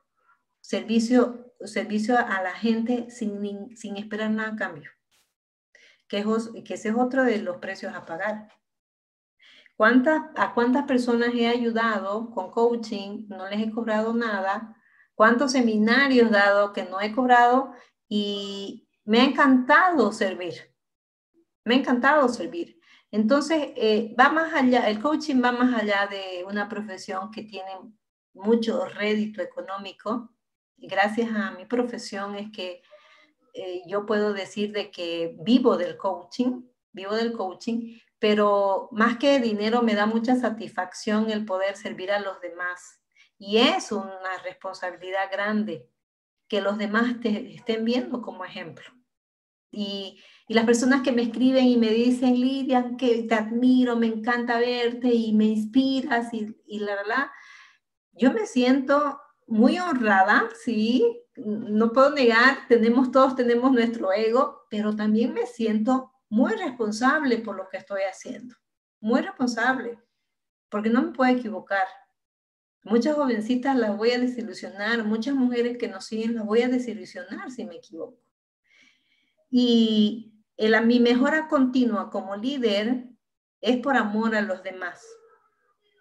[0.70, 4.90] servicio, servicio a la gente sin, sin esperar nada a cambio.
[6.08, 6.24] Que,
[6.64, 8.48] que ese es otro de los precios a pagar
[10.36, 13.26] ¿A cuántas personas he ayudado con coaching?
[13.28, 14.76] No les he cobrado nada.
[15.14, 17.72] ¿Cuántos seminarios he dado que no he cobrado?
[18.06, 20.54] Y me ha encantado servir.
[21.64, 22.78] Me ha encantado servir.
[23.10, 27.72] Entonces, eh, va más allá, el coaching va más allá de una profesión que tiene
[28.34, 30.30] mucho rédito económico.
[30.82, 32.82] Gracias a mi profesión es que
[33.52, 36.62] eh, yo puedo decir de que vivo del coaching,
[36.92, 42.20] vivo del coaching, pero más que dinero me da mucha satisfacción el poder servir a
[42.20, 43.00] los demás.
[43.38, 45.88] Y es una responsabilidad grande
[46.48, 48.86] que los demás te estén viendo como ejemplo.
[49.70, 54.58] Y, las personas que me escriben y me dicen, Lidia, que te admiro, me encanta
[54.58, 57.28] verte y me inspiras y, y la verdad,
[58.10, 59.20] yo me siento
[59.50, 66.12] muy honrada, sí, no puedo negar, tenemos todos tenemos nuestro ego, pero también me siento
[66.28, 68.54] muy responsable por lo que estoy haciendo,
[69.00, 69.98] muy responsable,
[70.68, 71.86] porque no me puedo equivocar.
[72.84, 77.50] Muchas jovencitas las voy a desilusionar, muchas mujeres que nos siguen las voy a desilusionar
[77.50, 78.22] si me equivoco.
[79.50, 83.08] Y el, mi mejora continua como líder
[83.60, 85.04] es por amor a los demás,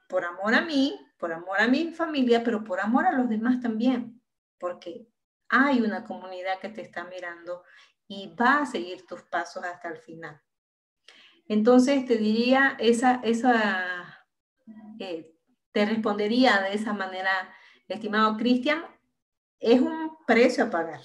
[0.07, 3.59] por amor a mí, por amor a mi familia, pero por amor a los demás
[3.59, 4.21] también,
[4.57, 5.07] porque
[5.49, 7.63] hay una comunidad que te está mirando
[8.07, 10.41] y va a seguir tus pasos hasta el final.
[11.47, 14.25] Entonces te diría, esa, esa,
[14.99, 15.35] eh,
[15.71, 17.31] te respondería de esa manera,
[17.87, 18.85] estimado Cristian,
[19.59, 21.01] es un precio a pagar.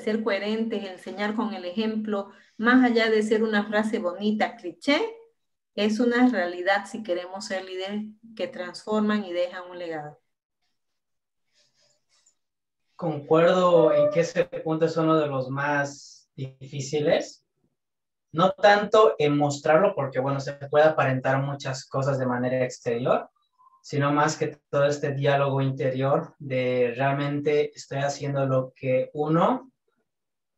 [0.00, 5.00] ser coherentes, enseñar con el ejemplo, más allá de ser una frase bonita, cliché,
[5.74, 8.04] es una realidad si queremos ser líderes
[8.36, 10.20] que transforman y dejan un legado.
[12.96, 17.44] Concuerdo en que ese punto es uno de los más difíciles.
[18.32, 23.30] No tanto en mostrarlo, porque bueno, se puede aparentar muchas cosas de manera exterior,
[23.80, 29.70] sino más que todo este diálogo interior de realmente estoy haciendo lo que uno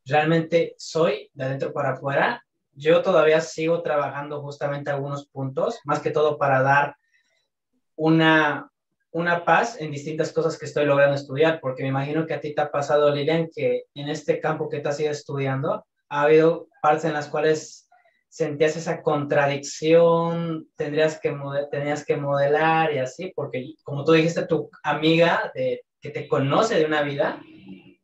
[0.05, 2.46] realmente soy de adentro para afuera.
[2.77, 6.97] Yo todavía sigo trabajando justamente algunos puntos, más que todo para dar
[7.97, 8.71] una,
[9.11, 12.55] una paz en distintas cosas que estoy logrando estudiar, porque me imagino que a ti
[12.55, 16.69] te ha pasado, Lilian, que en este campo que te has ido estudiando, ha habido
[16.83, 17.89] partes en las cuales
[18.29, 21.35] sentías esa contradicción, tendrías que,
[21.71, 26.85] tenías que modelar y así, porque como tú dijiste, tu amiga que te conoce de
[26.85, 27.41] una vida,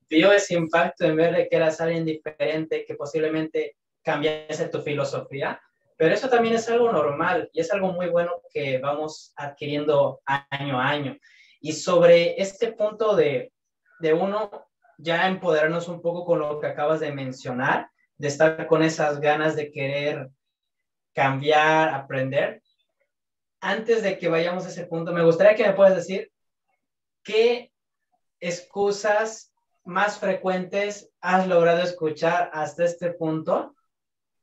[0.08, 5.60] vio ese impacto en ver que eras alguien diferente, que posiblemente cambiase tu filosofía,
[5.96, 10.80] pero eso también es algo normal y es algo muy bueno que vamos adquiriendo año
[10.80, 11.16] a año.
[11.60, 13.52] Y sobre este punto de,
[14.00, 14.66] de uno,
[14.98, 19.54] ya empoderarnos un poco con lo que acabas de mencionar, de estar con esas ganas
[19.54, 20.28] de querer
[21.14, 22.62] cambiar, aprender.
[23.60, 26.32] Antes de que vayamos a ese punto, me gustaría que me puedas decir
[27.22, 27.72] qué
[28.40, 29.52] excusas
[29.84, 33.74] más frecuentes has logrado escuchar hasta este punto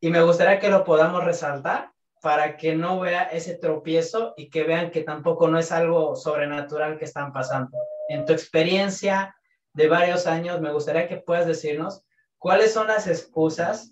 [0.01, 1.91] y me gustaría que lo podamos resaltar
[2.21, 6.97] para que no vea ese tropiezo y que vean que tampoco no es algo sobrenatural
[6.97, 7.77] que están pasando.
[8.09, 9.35] En tu experiencia
[9.73, 12.03] de varios años, me gustaría que puedas decirnos
[12.39, 13.91] ¿Cuáles son las excusas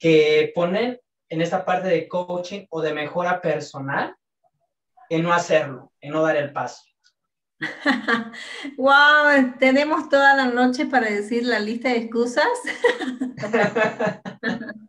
[0.00, 4.16] que ponen en esta parte de coaching o de mejora personal
[5.08, 6.82] en no hacerlo, en no dar el paso?
[8.76, 12.44] wow, tenemos toda la noche para decir la lista de excusas.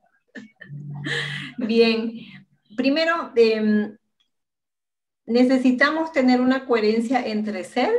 [1.58, 2.14] Bien,
[2.76, 3.98] primero, em,
[5.26, 7.94] necesitamos tener una coherencia entre ser,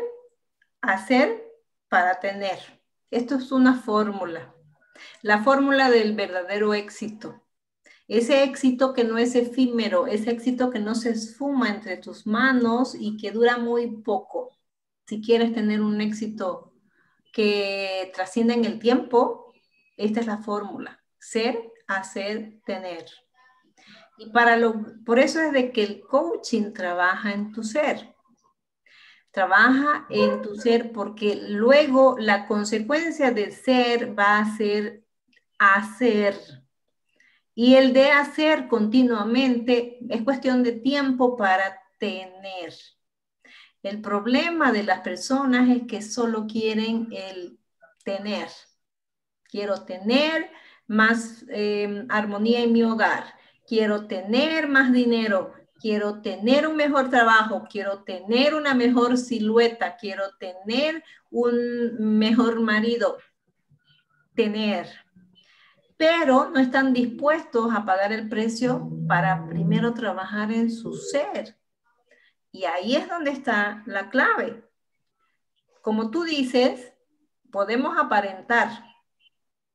[0.80, 1.48] hacer,
[1.88, 2.58] para tener.
[3.10, 4.54] Esto es una fórmula.
[5.22, 7.42] La fórmula del verdadero éxito.
[8.06, 12.94] Ese éxito que no es efímero, ese éxito que no se esfuma entre tus manos
[12.98, 14.50] y que dura muy poco.
[15.06, 16.72] Si quieres tener un éxito
[17.32, 19.52] que trascienda en el tiempo,
[19.96, 21.02] esta es la fórmula.
[21.18, 23.06] Ser, hacer, tener.
[24.18, 28.14] Y para lo, por eso es de que el coaching trabaja en tu ser.
[29.30, 35.04] Trabaja en tu ser porque luego la consecuencia de ser va a ser
[35.58, 36.36] hacer.
[37.54, 42.74] Y el de hacer continuamente es cuestión de tiempo para tener.
[43.82, 47.58] El problema de las personas es que solo quieren el
[48.04, 48.48] tener.
[49.44, 50.50] Quiero tener
[50.88, 53.24] más em, armonía en mi hogar.
[53.66, 55.52] Quiero tener más dinero.
[55.80, 57.64] Quiero tener un mejor trabajo.
[57.70, 59.96] Quiero tener una mejor silueta.
[59.96, 63.18] Quiero tener un mejor marido.
[64.34, 64.88] Tener
[65.98, 71.58] pero no están dispuestos a pagar el precio para primero trabajar en su ser.
[72.52, 74.64] Y ahí es donde está la clave.
[75.82, 76.94] Como tú dices,
[77.50, 78.87] podemos aparentar,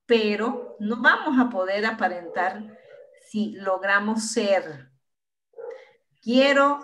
[0.06, 2.78] pero no vamos a poder aparentar
[3.30, 4.90] si logramos ser.
[6.22, 6.80] Quiero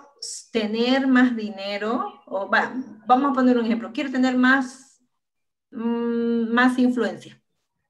[0.52, 5.02] tener más dinero, o vamos a poner un ejemplo, quiero tener más,
[5.70, 7.40] mm, más influencia.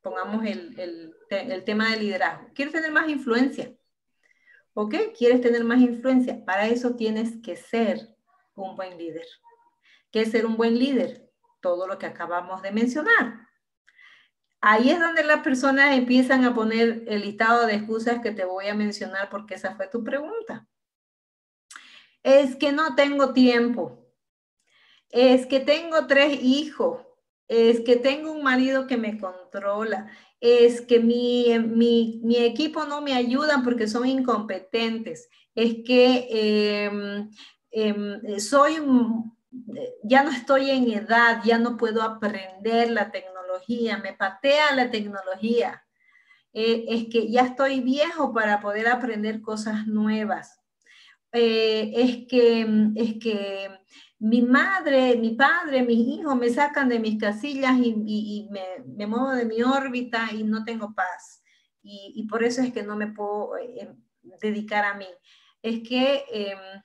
[0.02, 2.48] Pongamos el, el el tema del liderazgo.
[2.54, 3.72] ¿Quieres tener más influencia?
[4.74, 4.94] ¿Ok?
[5.16, 6.44] ¿Quieres tener más influencia?
[6.44, 8.16] Para eso tienes que ser
[8.54, 9.26] un buen líder.
[10.10, 11.30] ¿Qué es ser un buen líder?
[11.60, 13.48] Todo lo que acabamos de mencionar.
[14.60, 18.66] Ahí es donde las personas empiezan a poner el listado de excusas que te voy
[18.66, 20.66] a mencionar porque esa fue tu pregunta.
[22.22, 24.06] Es que no tengo tiempo.
[25.08, 27.00] Es que tengo tres hijos.
[27.48, 33.14] Es que tengo un marido que me controla es que mi, mi, equipo no me
[33.14, 37.30] ayuda porque son incompetentes, es que em,
[37.70, 38.78] em, soy,
[40.02, 43.39] ya no estoy en edad, ya no puedo aprender la tecnología,
[44.02, 45.84] me patea la tecnología,
[46.52, 50.60] eh, es que ya estoy viejo para poder aprender cosas nuevas,
[51.32, 53.70] eh, es que, es que
[54.18, 59.44] mi madre, mi padre, mis hijos me sacan de mis casillas y, me, muevo de
[59.44, 61.42] mi órbita y no tengo paz.
[61.82, 63.96] Y, por eso es que no me puedo eh,
[64.42, 65.06] dedicar a mí.
[65.62, 66.82] Es que, em,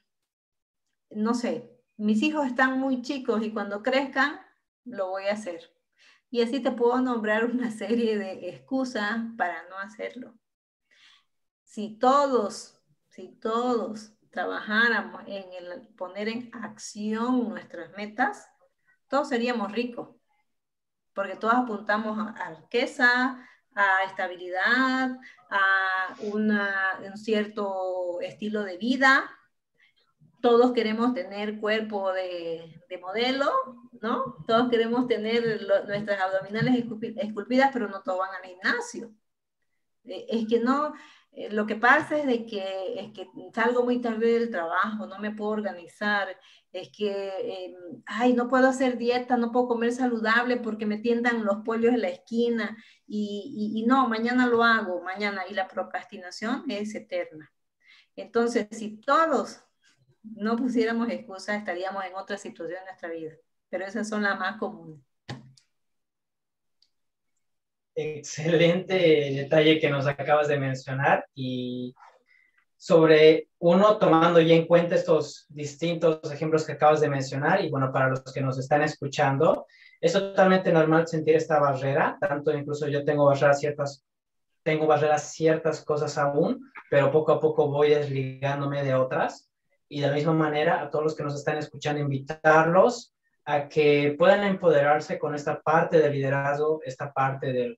[1.11, 4.39] no sé, mis hijos están muy chicos y cuando crezcan,
[4.85, 5.74] lo voy a hacer.
[6.29, 10.33] Y así te puedo nombrar una serie de excusas para no hacerlo.
[11.63, 18.47] Si todos, si todos trabajáramos en el poner en acción nuestras metas,
[19.07, 20.09] todos seríamos ricos,
[21.13, 23.39] porque todos apuntamos a, riqueza,
[23.73, 25.17] a estabilidad,
[25.49, 29.29] a un cierto estilo de vida.
[30.45, 33.49] Todos queremos tener cuerpo de, modelo,
[33.99, 34.35] ¿no?
[34.45, 36.85] Todos queremos tener nuestras abdominales
[37.17, 39.11] esculpidas, pero no todos van al gimnasio.
[40.03, 40.93] Eh, es que no,
[41.31, 45.17] eh, lo que pasa es de que, es que salgo muy tarde del trabajo, no
[45.17, 46.27] me puedo organizar,
[46.71, 51.43] es que, em, ay, no puedo hacer dieta, no puedo comer saludable porque me tiendan
[51.43, 52.77] los pollos en la esquina
[53.07, 57.51] y, y, no, mañana lo hago, mañana, y la procrastinación es eterna.
[58.15, 59.64] Entonces, si todos
[60.35, 63.31] no pusiéramos excusas, estaríamos en otra situación en nuestra vida,
[63.69, 64.99] pero esas son las más comunes.
[67.93, 71.95] Excelente detalle que nos acabas de mencionar y
[72.75, 77.91] sobre uno tomando ya en cuenta estos distintos ejemplos que acabas de mencionar y bueno,
[77.93, 79.65] para los que nos están escuchando,
[80.01, 84.03] es totalmente normal sentir esta barrera, tanto incluso yo tengo barreras ciertas,
[84.61, 89.49] tengo barreras ciertas cosas aún, pero poco a poco voy desligándome de otras
[89.89, 93.13] y de la misma manera a todos los que nos están escuchando invitarlos
[93.45, 97.77] a que puedan empoderarse con esta parte del liderazgo, esta parte del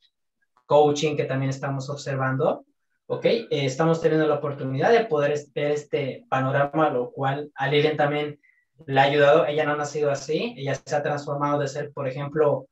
[0.66, 2.66] coaching que también estamos observando.
[3.10, 3.26] ¿Ok?
[3.26, 8.40] Eh, estamos teniendo la oportunidad de poder ver este panorama, lo cual a Lilian también
[8.86, 9.46] le ha ayudado.
[9.46, 12.68] Ella no ha nacido así, ella se ha transformado de ser, por ejemplo,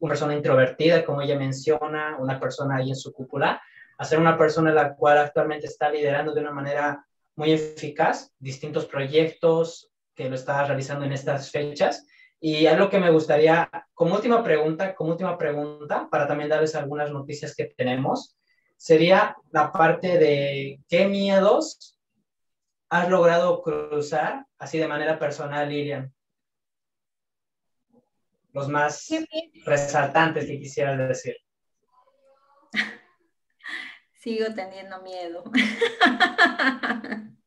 [0.00, 3.62] una persona introvertida, como ella menciona, una persona ahí en su cúpula,
[3.96, 7.05] a ser una persona la cual actualmente está liderando de una manera
[7.36, 12.06] muy eficaz distintos proyectos que lo está realizando en estas fechas
[12.40, 17.10] y algo que me gustaría, como última pregunta, como última pregunta, para también darles algunas
[17.10, 18.36] noticias que tenemos,
[18.76, 21.98] sería la parte de qué miedos
[22.88, 26.12] has logrado cruzar así de manera personal, Lilian.
[28.52, 29.08] Los más
[29.64, 31.36] resaltantes que quisieras decir.
[34.26, 35.44] Sigo teniendo miedo.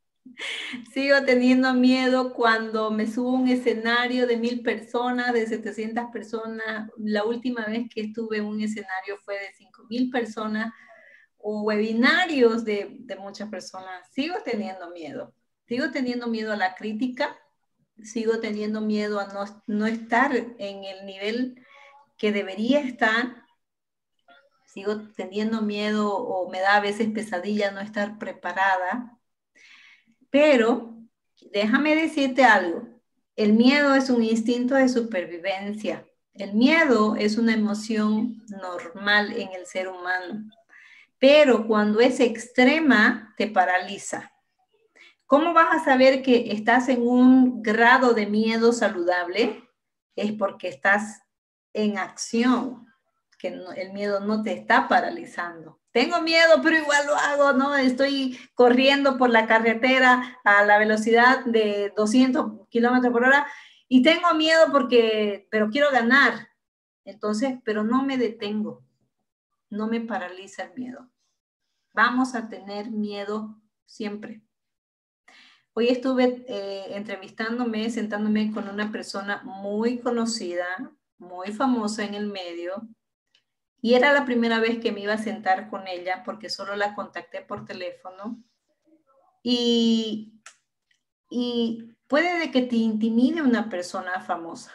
[0.93, 6.89] Sigo teniendo miedo cuando me subo a un escenario de mil personas, de 700 personas.
[6.95, 10.71] La última vez que estuve en un escenario fue de cinco mil personas
[11.37, 14.07] o webinarios de, de muchas personas.
[14.13, 15.33] Sigo teniendo miedo.
[15.67, 17.37] Sigo teniendo miedo a la crítica.
[18.01, 21.61] Sigo teniendo miedo a no, no estar en el nivel
[22.15, 23.48] que debería estar.
[24.71, 29.19] Sigo teniendo miedo o me da a veces pesadilla no estar preparada
[30.29, 30.93] pero
[31.51, 32.87] déjame decirte algo,
[33.35, 36.05] el miedo es un instinto de supervivencia.
[36.33, 40.49] El miedo es una emoción normal en el ser humano,
[41.17, 44.31] pero cuando es extrema te paraliza.
[45.25, 49.63] ¿Cómo vas a saber que estás en un grado de miedo saludable?
[50.15, 51.21] Es porque estás
[51.73, 52.87] en acción,
[53.39, 57.75] que el miedo no te está paralizando tengo miedo, pero igual lo hago, ¿no?
[57.75, 63.47] Estoy corriendo por la carretera a la velocidad de 200 kilómetros por hora
[63.87, 66.49] y tengo miedo porque, pero quiero ganar.
[67.05, 68.83] Entonces, pero no me detengo,
[69.69, 71.09] no me paraliza el miedo.
[71.93, 74.43] Vamos a tener miedo siempre.
[75.73, 80.67] Hoy estuve eh, entrevistándome, sentándome con una persona muy conocida,
[81.17, 82.87] muy famosa en el medio,
[83.81, 86.95] y era la primera vez que me iba a sentar con ella porque solo la
[86.95, 88.43] contacté por teléfono.
[89.41, 90.41] Y,
[91.29, 94.71] y puede de que te intimide una persona famosa.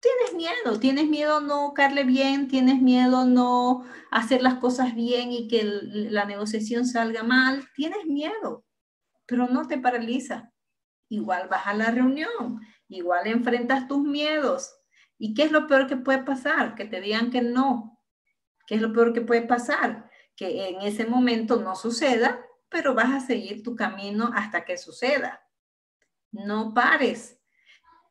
[0.00, 5.48] Tienes miedo, tienes miedo no caerle bien, tienes miedo no hacer las cosas bien y
[5.48, 8.64] que la negociación salga mal, tienes miedo,
[9.26, 10.52] pero no te paraliza.
[11.08, 14.74] Igual vas a la reunión, igual enfrentas tus miedos.
[15.16, 16.74] ¿Y qué es lo peor que puede pasar?
[16.74, 17.93] Que te digan que no,
[18.66, 20.10] ¿Qué es lo peor que puede pasar?
[20.36, 25.46] Que en ese momento no suceda, pero vas a seguir tu camino hasta que suceda.
[26.32, 27.40] No pares.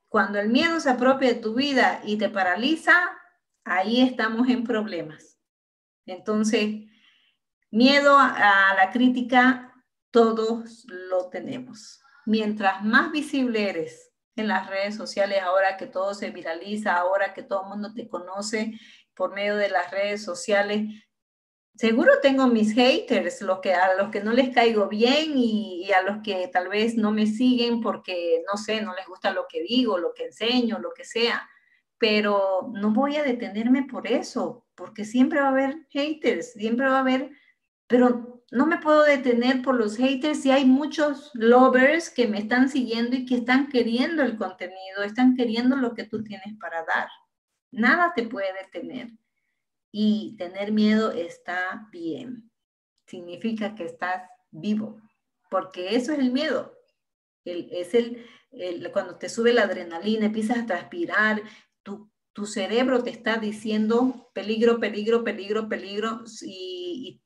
[0.08, 2.94] Cuando el miedo se apropia de tu vida y te paraliza,
[3.64, 5.40] ahí estamos en problemas.
[6.06, 6.86] Entonces,
[7.72, 9.74] miedo a la crítica,
[10.12, 12.02] todos lo tenemos.
[12.26, 17.44] Mientras más visible eres en las redes sociales, ahora que todo se viraliza, ahora que
[17.44, 18.80] todo el mundo te conoce
[19.16, 20.88] por medio de las redes sociales.
[21.76, 26.04] Seguro tengo mis haters, los que, a los que no les caigo bien y, a
[26.04, 29.62] los que tal vez no me siguen porque, no sé, no les gusta lo que
[29.64, 31.50] digo, lo que enseño, lo que sea.
[31.98, 36.98] pero no voy a detenerme por eso, porque siempre va a haber haters, siempre va
[36.98, 37.32] a haber,
[37.88, 42.70] pero no me puedo detener por los haters si hay muchos lovers que me están
[42.70, 47.08] siguiendo y que están queriendo el contenido, están queriendo lo que tú tienes para dar.
[47.74, 49.10] Nada te puede detener.
[49.92, 52.52] Y tener miedo está bien.
[53.08, 55.02] Significa que estás vivo,
[55.50, 56.78] porque eso es el miedo.
[57.44, 61.42] es el, cuando te sube la adrenalina, empiezas a transpirar,
[62.34, 67.20] tu cerebro te está diciendo peligro, peligro, peligro, peligro y,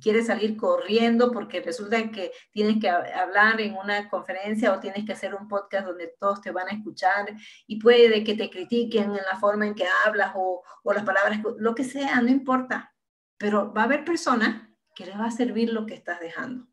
[0.00, 5.12] quieres salir corriendo porque resulta que tienes que hablar en una conferencia o tienes que
[5.12, 7.34] hacer un podcast donde todos te van a escuchar
[7.66, 11.40] y puede que te critiquen en la forma en que hablas o, o las palabras,
[11.58, 12.94] lo que sea, no importa.
[13.36, 16.66] Pero va a haber personas que les va a servir lo que estás dejando.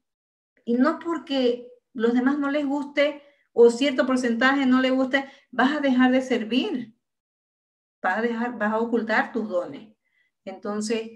[0.63, 3.21] Y no porque los demás no les guste
[3.51, 6.96] o cierto porcentaje no les guste, vas a dejar de servir
[8.01, 9.89] vas a, dejar, vas a ocultar tus dones.
[10.45, 11.09] Entonces,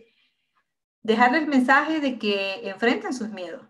[1.03, 3.67] dejarles el mensaje de que enfrenten sus miedos.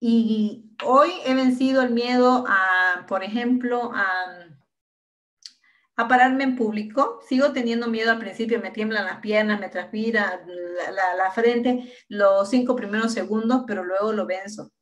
[0.00, 4.08] Y hoy he vencido el miedo a, por ejemplo, a,
[5.96, 7.20] a pararme en público.
[7.28, 12.50] Sigo teniendo miedo al principio, me tiemblan las piernas, me transpira la, la, frente los
[12.50, 14.72] cinco primeros segundos, pero luego lo venzo.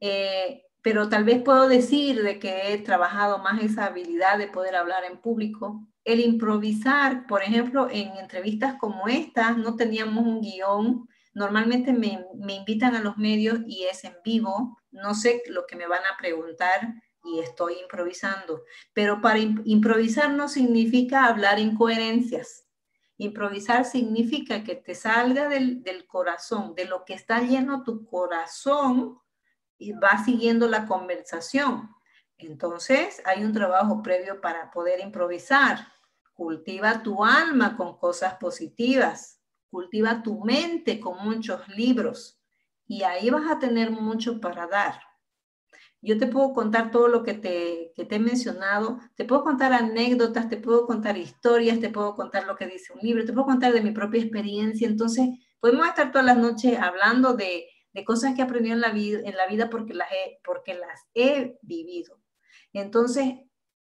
[0.00, 4.76] Eh, pero tal vez puedo decir de que he trabajado más esa habilidad de poder
[4.76, 11.08] hablar en público el improvisar, por ejemplo, en entrevistas como estas, no teníamos un guion.
[11.34, 14.78] Normalmente me, invitan a los medios y es en vivo.
[14.90, 18.62] No sé lo que me van a preguntar y estoy improvisando.
[18.92, 22.66] Pero para improvisar no significa hablar incoherencias.
[23.16, 29.20] Improvisar significa que te salga del, del corazón, de lo que está lleno tu corazón
[29.82, 31.90] y va siguiendo la conversación.
[32.38, 35.88] Entonces, hay un trabajo previo para poder improvisar.
[36.34, 39.40] Cultiva tu alma con cosas positivas.
[39.70, 42.40] Cultiva tu mente con muchos libros.
[42.86, 45.00] Y ahí vas a tener mucho para dar.
[46.00, 49.00] Yo te puedo contar todo lo que te, que te he mencionado.
[49.16, 53.00] Te puedo contar anécdotas, te puedo contar historias, te puedo contar lo que dice un
[53.00, 54.86] libro, te puedo contar de mi propia experiencia.
[54.86, 55.28] Entonces,
[55.58, 59.20] podemos estar todas las noches hablando de, de cosas que he aprendido en la vida,
[59.24, 62.20] en la vida porque, las he, porque las he vivido.
[62.72, 63.34] Entonces,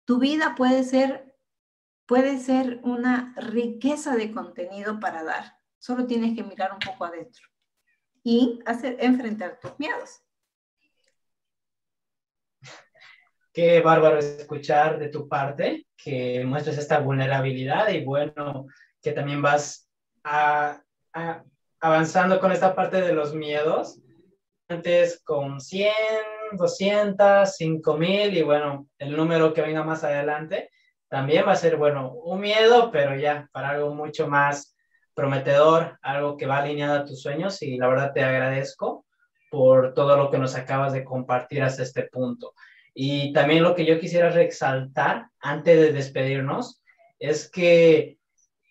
[0.04, 1.36] tu vida puede ser,
[2.06, 5.58] puede ser una riqueza de contenido para dar.
[5.78, 7.46] Solo tienes que mirar un poco adentro
[8.22, 10.22] y hacer, enfrentar tus miedos.
[13.52, 18.66] Qué bárbaro escuchar de tu parte que muestres esta vulnerabilidad y bueno,
[19.02, 19.90] que también vas
[21.80, 24.00] avanzando con esta parte de los miedos.
[24.68, 25.92] Antes con 100,
[26.52, 30.70] 200, 5000 y bueno, el número que venga más adelante
[31.08, 34.76] también va a ser, bueno, un miedo, pero ya para algo mucho más
[35.14, 39.06] prometedor, algo que va alineado a tus sueños y la verdad te agradezco
[39.50, 42.52] por todo lo que nos acabas de compartir hasta este punto.
[42.94, 46.82] Y también lo que yo quisiera resaltar antes de despedirnos
[47.18, 48.18] es que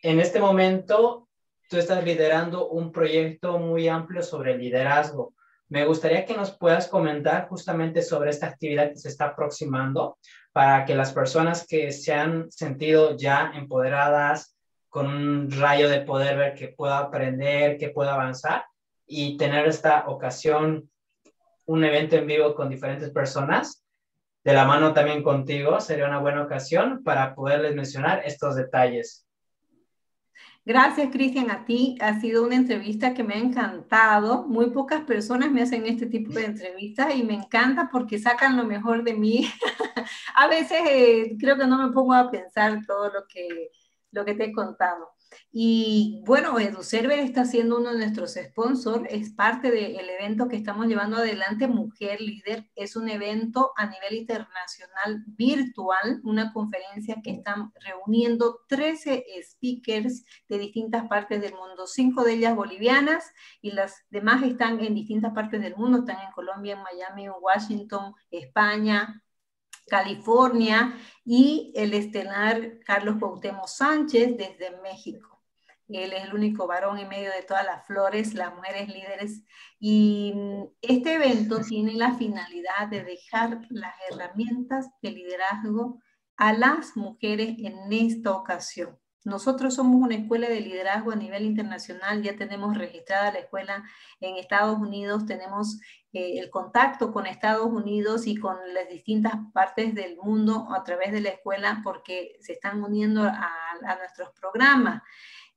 [0.04, 1.27] en este momento
[1.70, 5.34] tú estás liderando un proyecto muy amplio sobre liderazgo
[5.70, 10.18] me gustaría que nos puedas comentar justamente sobre esta actividad que se está aproximando
[10.54, 14.56] para que las personas que se han sentido ya empoderadas
[14.88, 18.64] con un rayo de poder ver que pueda aprender, que pueda avanzar
[19.06, 20.90] y tener esta ocasión,
[21.66, 23.84] un evento en vivo con diferentes personas,
[24.46, 29.27] de la mano también contigo, sería una buena ocasión para poderles mencionar estos detalles.
[30.68, 31.98] Gracias, Cristian, a ti.
[32.02, 34.44] Ha sido una entrevista que me ha encantado.
[34.48, 38.66] Muy pocas personas me hacen este tipo de entrevistas y me encanta porque sacan lo
[38.66, 39.50] mejor de mí.
[40.36, 43.70] a veces eh, creo que no me pongo a pensar todo lo que,
[44.12, 45.10] lo que te he contado.
[45.52, 50.88] Y bueno, EduServer está siendo uno de nuestros sponsors, es parte del evento que estamos
[50.88, 52.70] llevando adelante, Mujer Líder.
[52.76, 60.60] Es un evento a nivel internacional virtual, una conferencia que están reuniendo 13 speakers de
[60.60, 63.32] distintas partes del mundo, cinco de ellas bolivianas
[63.62, 67.34] y las demás están en distintas partes del mundo, están en Colombia, en Miami, en
[67.42, 69.24] Washington, España,
[69.88, 75.38] California, y el estelar Carlos Cuauhtémoc Sánchez desde México.
[75.90, 79.44] Él es el único varón en medio de todas las flores, las mujeres líderes.
[79.80, 80.34] Y
[80.82, 86.02] este evento tiene la finalidad de dejar las herramientas de liderazgo
[86.36, 88.98] a las mujeres en esta ocasión.
[89.28, 93.84] Nosotros somos una escuela de liderazgo a nivel internacional, ya tenemos registrada la escuela
[94.22, 95.82] en Estados Unidos, tenemos
[96.14, 101.12] eh, el contacto con Estados Unidos y con las distintas partes del mundo a través
[101.12, 105.04] de la escuela porque se están uniendo a, nuestros programas.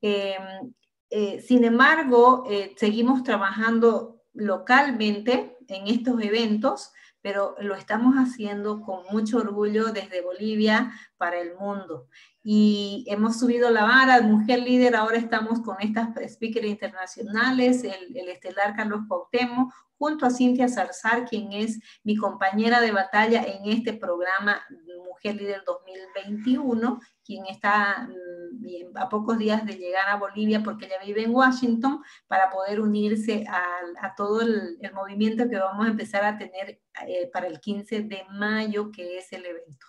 [0.00, 0.72] Em,
[1.08, 6.92] eh, sin embargo, eh, seguimos trabajando localmente en estos eventos,
[7.22, 12.08] pero lo estamos haciendo con mucho orgullo desde Bolivia para el mundo.
[12.42, 18.74] Y hemos subido la vara, Mujer Líder, ahora estamos con estas speakers internacionales, el, estelar
[18.74, 24.62] Carlos Pautemo, junto a Cintia Zarzar, quien es mi compañera de batalla en este programa
[25.06, 30.96] Mujer Líder 2021, quien está mm, a pocos días de llegar a Bolivia porque ella
[31.04, 36.38] vive en Washington para poder unirse a, todo el, movimiento que vamos a empezar a
[36.38, 39.86] tener eh, para el 15 de mayo, que es el evento.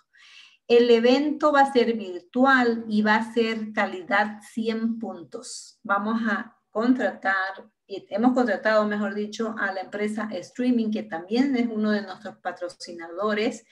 [0.68, 5.80] El evento va a ser virtual y va a ser calidad 100 puntos.
[5.82, 7.70] Vamos a contratar,
[8.10, 13.64] hemos contratado, mejor dicho, a la empresa Streaming, que también es uno de nuestros patrocinadores,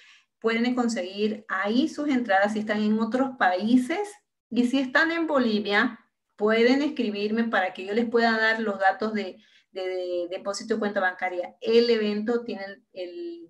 [0.40, 4.09] Pueden conseguir ahí sus entradas si están en otros países
[4.48, 6.00] y si están en Bolivia,
[6.37, 9.39] pueden escribirme para que yo les pueda dar los datos de,
[10.30, 11.57] depósito de cuenta bancaria.
[11.61, 12.64] El evento tiene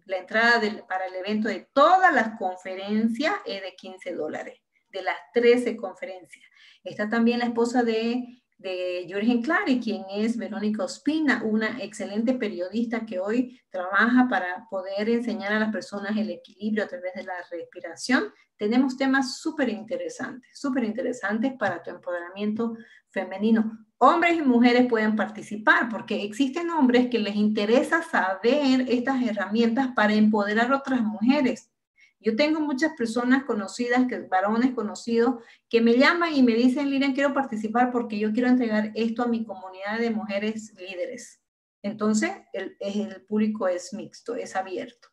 [0.06, 5.16] la entrada para el evento de todas las conferencias es de 15 dólares, de las
[5.34, 6.44] 13 conferencias.
[6.82, 13.04] Está también la esposa de, de Jürgen Clary, quien es Verónica Ospina, una excelente periodista
[13.04, 17.34] que hoy trabaja para poder enseñar a las personas el equilibrio a través de la
[17.50, 22.76] respiración tenemos temas súper interesantes, súper interesantes para tu empoderamiento
[23.10, 23.86] femenino.
[23.98, 30.14] Hombres y mujeres pueden participar porque existen hombres que les interesa saber estas herramientas para
[30.14, 31.70] empoderar a otras mujeres.
[32.18, 37.14] Yo tengo muchas personas conocidas, que, varones conocidos, que me llaman y me dicen, Lilian,
[37.14, 41.40] quiero participar porque yo quiero entregar esto a mi comunidad de mujeres líderes.
[41.82, 45.08] Entonces, el, el público es mixto, es abierto.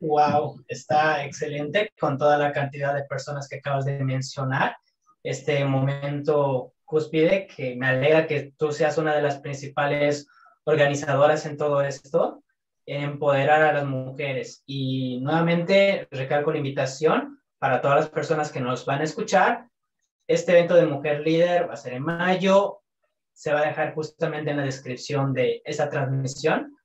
[0.00, 4.76] Wow, está excelente con toda la cantidad de personas que acabas de mencionar.
[5.22, 10.28] Este momento cúspide que me alegra que tú seas una de las principales
[10.64, 12.44] organizadoras en todo esto,
[12.86, 14.62] en empoderar a las mujeres.
[14.66, 19.68] Y nuevamente recalco la invitación para todas las personas que nos van a escuchar.
[20.26, 22.80] Este evento de Mujer Líder va a ser en mayo.
[23.32, 26.76] Se va a dejar justamente en la descripción de esa transmisión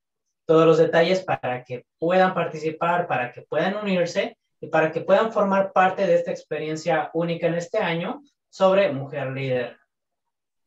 [0.45, 5.31] todos los detalles para que puedan participar, para que puedan unirse y para que puedan
[5.31, 9.77] formar parte de esta experiencia única en este año sobre Mujer Líder.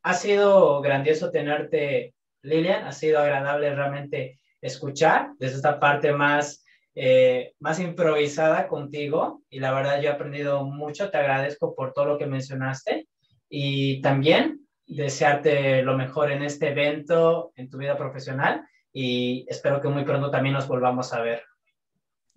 [0.04, 7.52] Ha sido grandioso tenerte, Lilian, ha sido agradable realmente escuchar desde esta parte más, eh,
[7.58, 12.18] más improvisada contigo y la verdad yo he aprendido mucho, te agradezco por todo lo
[12.18, 13.08] que mencionaste
[13.48, 19.88] y también desearte lo mejor en este evento, en tu vida profesional y espero que
[19.88, 21.42] muy pronto también nos volvamos a ver.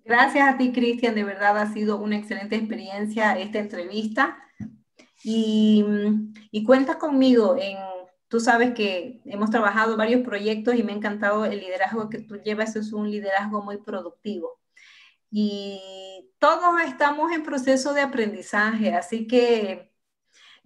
[0.04, 1.14] Gracias a ti, Cristian.
[1.14, 4.38] De verdad ha sido una excelente experiencia esta entrevista.
[5.24, 5.84] Y,
[6.52, 7.76] y cuenta conmigo en,
[8.28, 12.36] tú sabes que hemos trabajado varios proyectos y me ha encantado el liderazgo que tú
[12.36, 14.60] llevas, es un liderazgo muy productivo.
[15.30, 19.90] Y todos estamos en proceso de aprendizaje, así que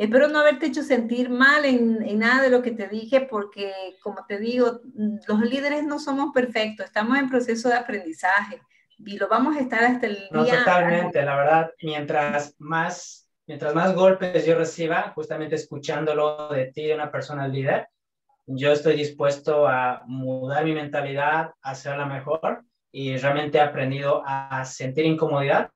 [0.01, 3.71] Espero no haberte hecho sentir mal en, nada de lo que te dije, porque
[4.03, 4.81] como te digo,
[5.29, 8.63] los líderes no somos perfectos, estamos en proceso de aprendizaje
[8.97, 10.29] y lo vamos a estar hasta el día.
[10.33, 16.87] No, totalmente, la verdad, mientras más, mientras más golpes yo reciba, justamente escuchándolo de ti,
[16.87, 17.89] de una persona líder,
[18.47, 24.65] yo estoy dispuesto a mudar mi mentalidad, a hacerla mejor y realmente he aprendido a
[24.65, 25.69] sentir incomodidad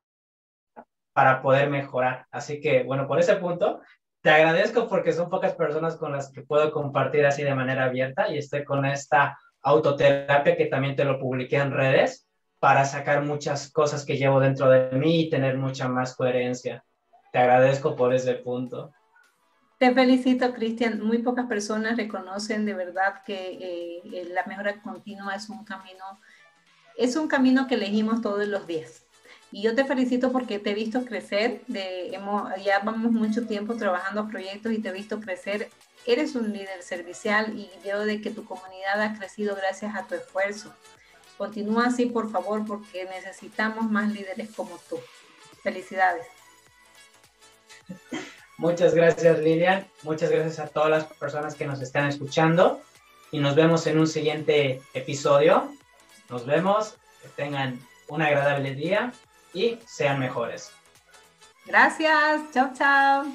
[1.11, 2.25] para poder mejorar.
[2.31, 3.81] Así que, bueno, por ese punto,
[4.21, 8.31] te agradezco porque son pocas personas con las que puedo compartir así de manera abierta
[8.31, 12.25] y estoy con esta autoterapia que también te lo publiqué en redes
[12.57, 16.84] para sacar muchas cosas que llevo dentro de mí y tener mucha más coherencia.
[17.35, 18.93] Te agradezco por ese punto.
[19.77, 21.01] Te felicito, Cristian.
[21.01, 26.21] Muy pocas personas reconocen de verdad que eh, la mejora continua es un camino,
[26.95, 29.03] es un camino que elegimos todos los días.
[29.51, 34.71] Y yo te felicito porque te he visto crecer, ya vamos mucho tiempo trabajando proyectos
[34.71, 35.69] y te he visto crecer.
[36.05, 40.15] Eres un líder servicial y veo de que tu comunidad ha crecido gracias a tu
[40.15, 40.73] esfuerzo.
[41.37, 44.97] Continúa así, por favor, porque necesitamos más líderes como tú.
[45.63, 46.34] Felicidades.
[48.57, 49.85] Muchas gracias, Lilian.
[50.03, 52.81] Muchas gracias a todas las personas que nos están escuchando
[53.31, 55.69] y nos vemos en un siguiente episodio.
[56.29, 59.13] Nos vemos, que tengan un agradable día
[59.53, 60.71] y sean mejores.
[61.65, 63.25] Gracias, chao, chao.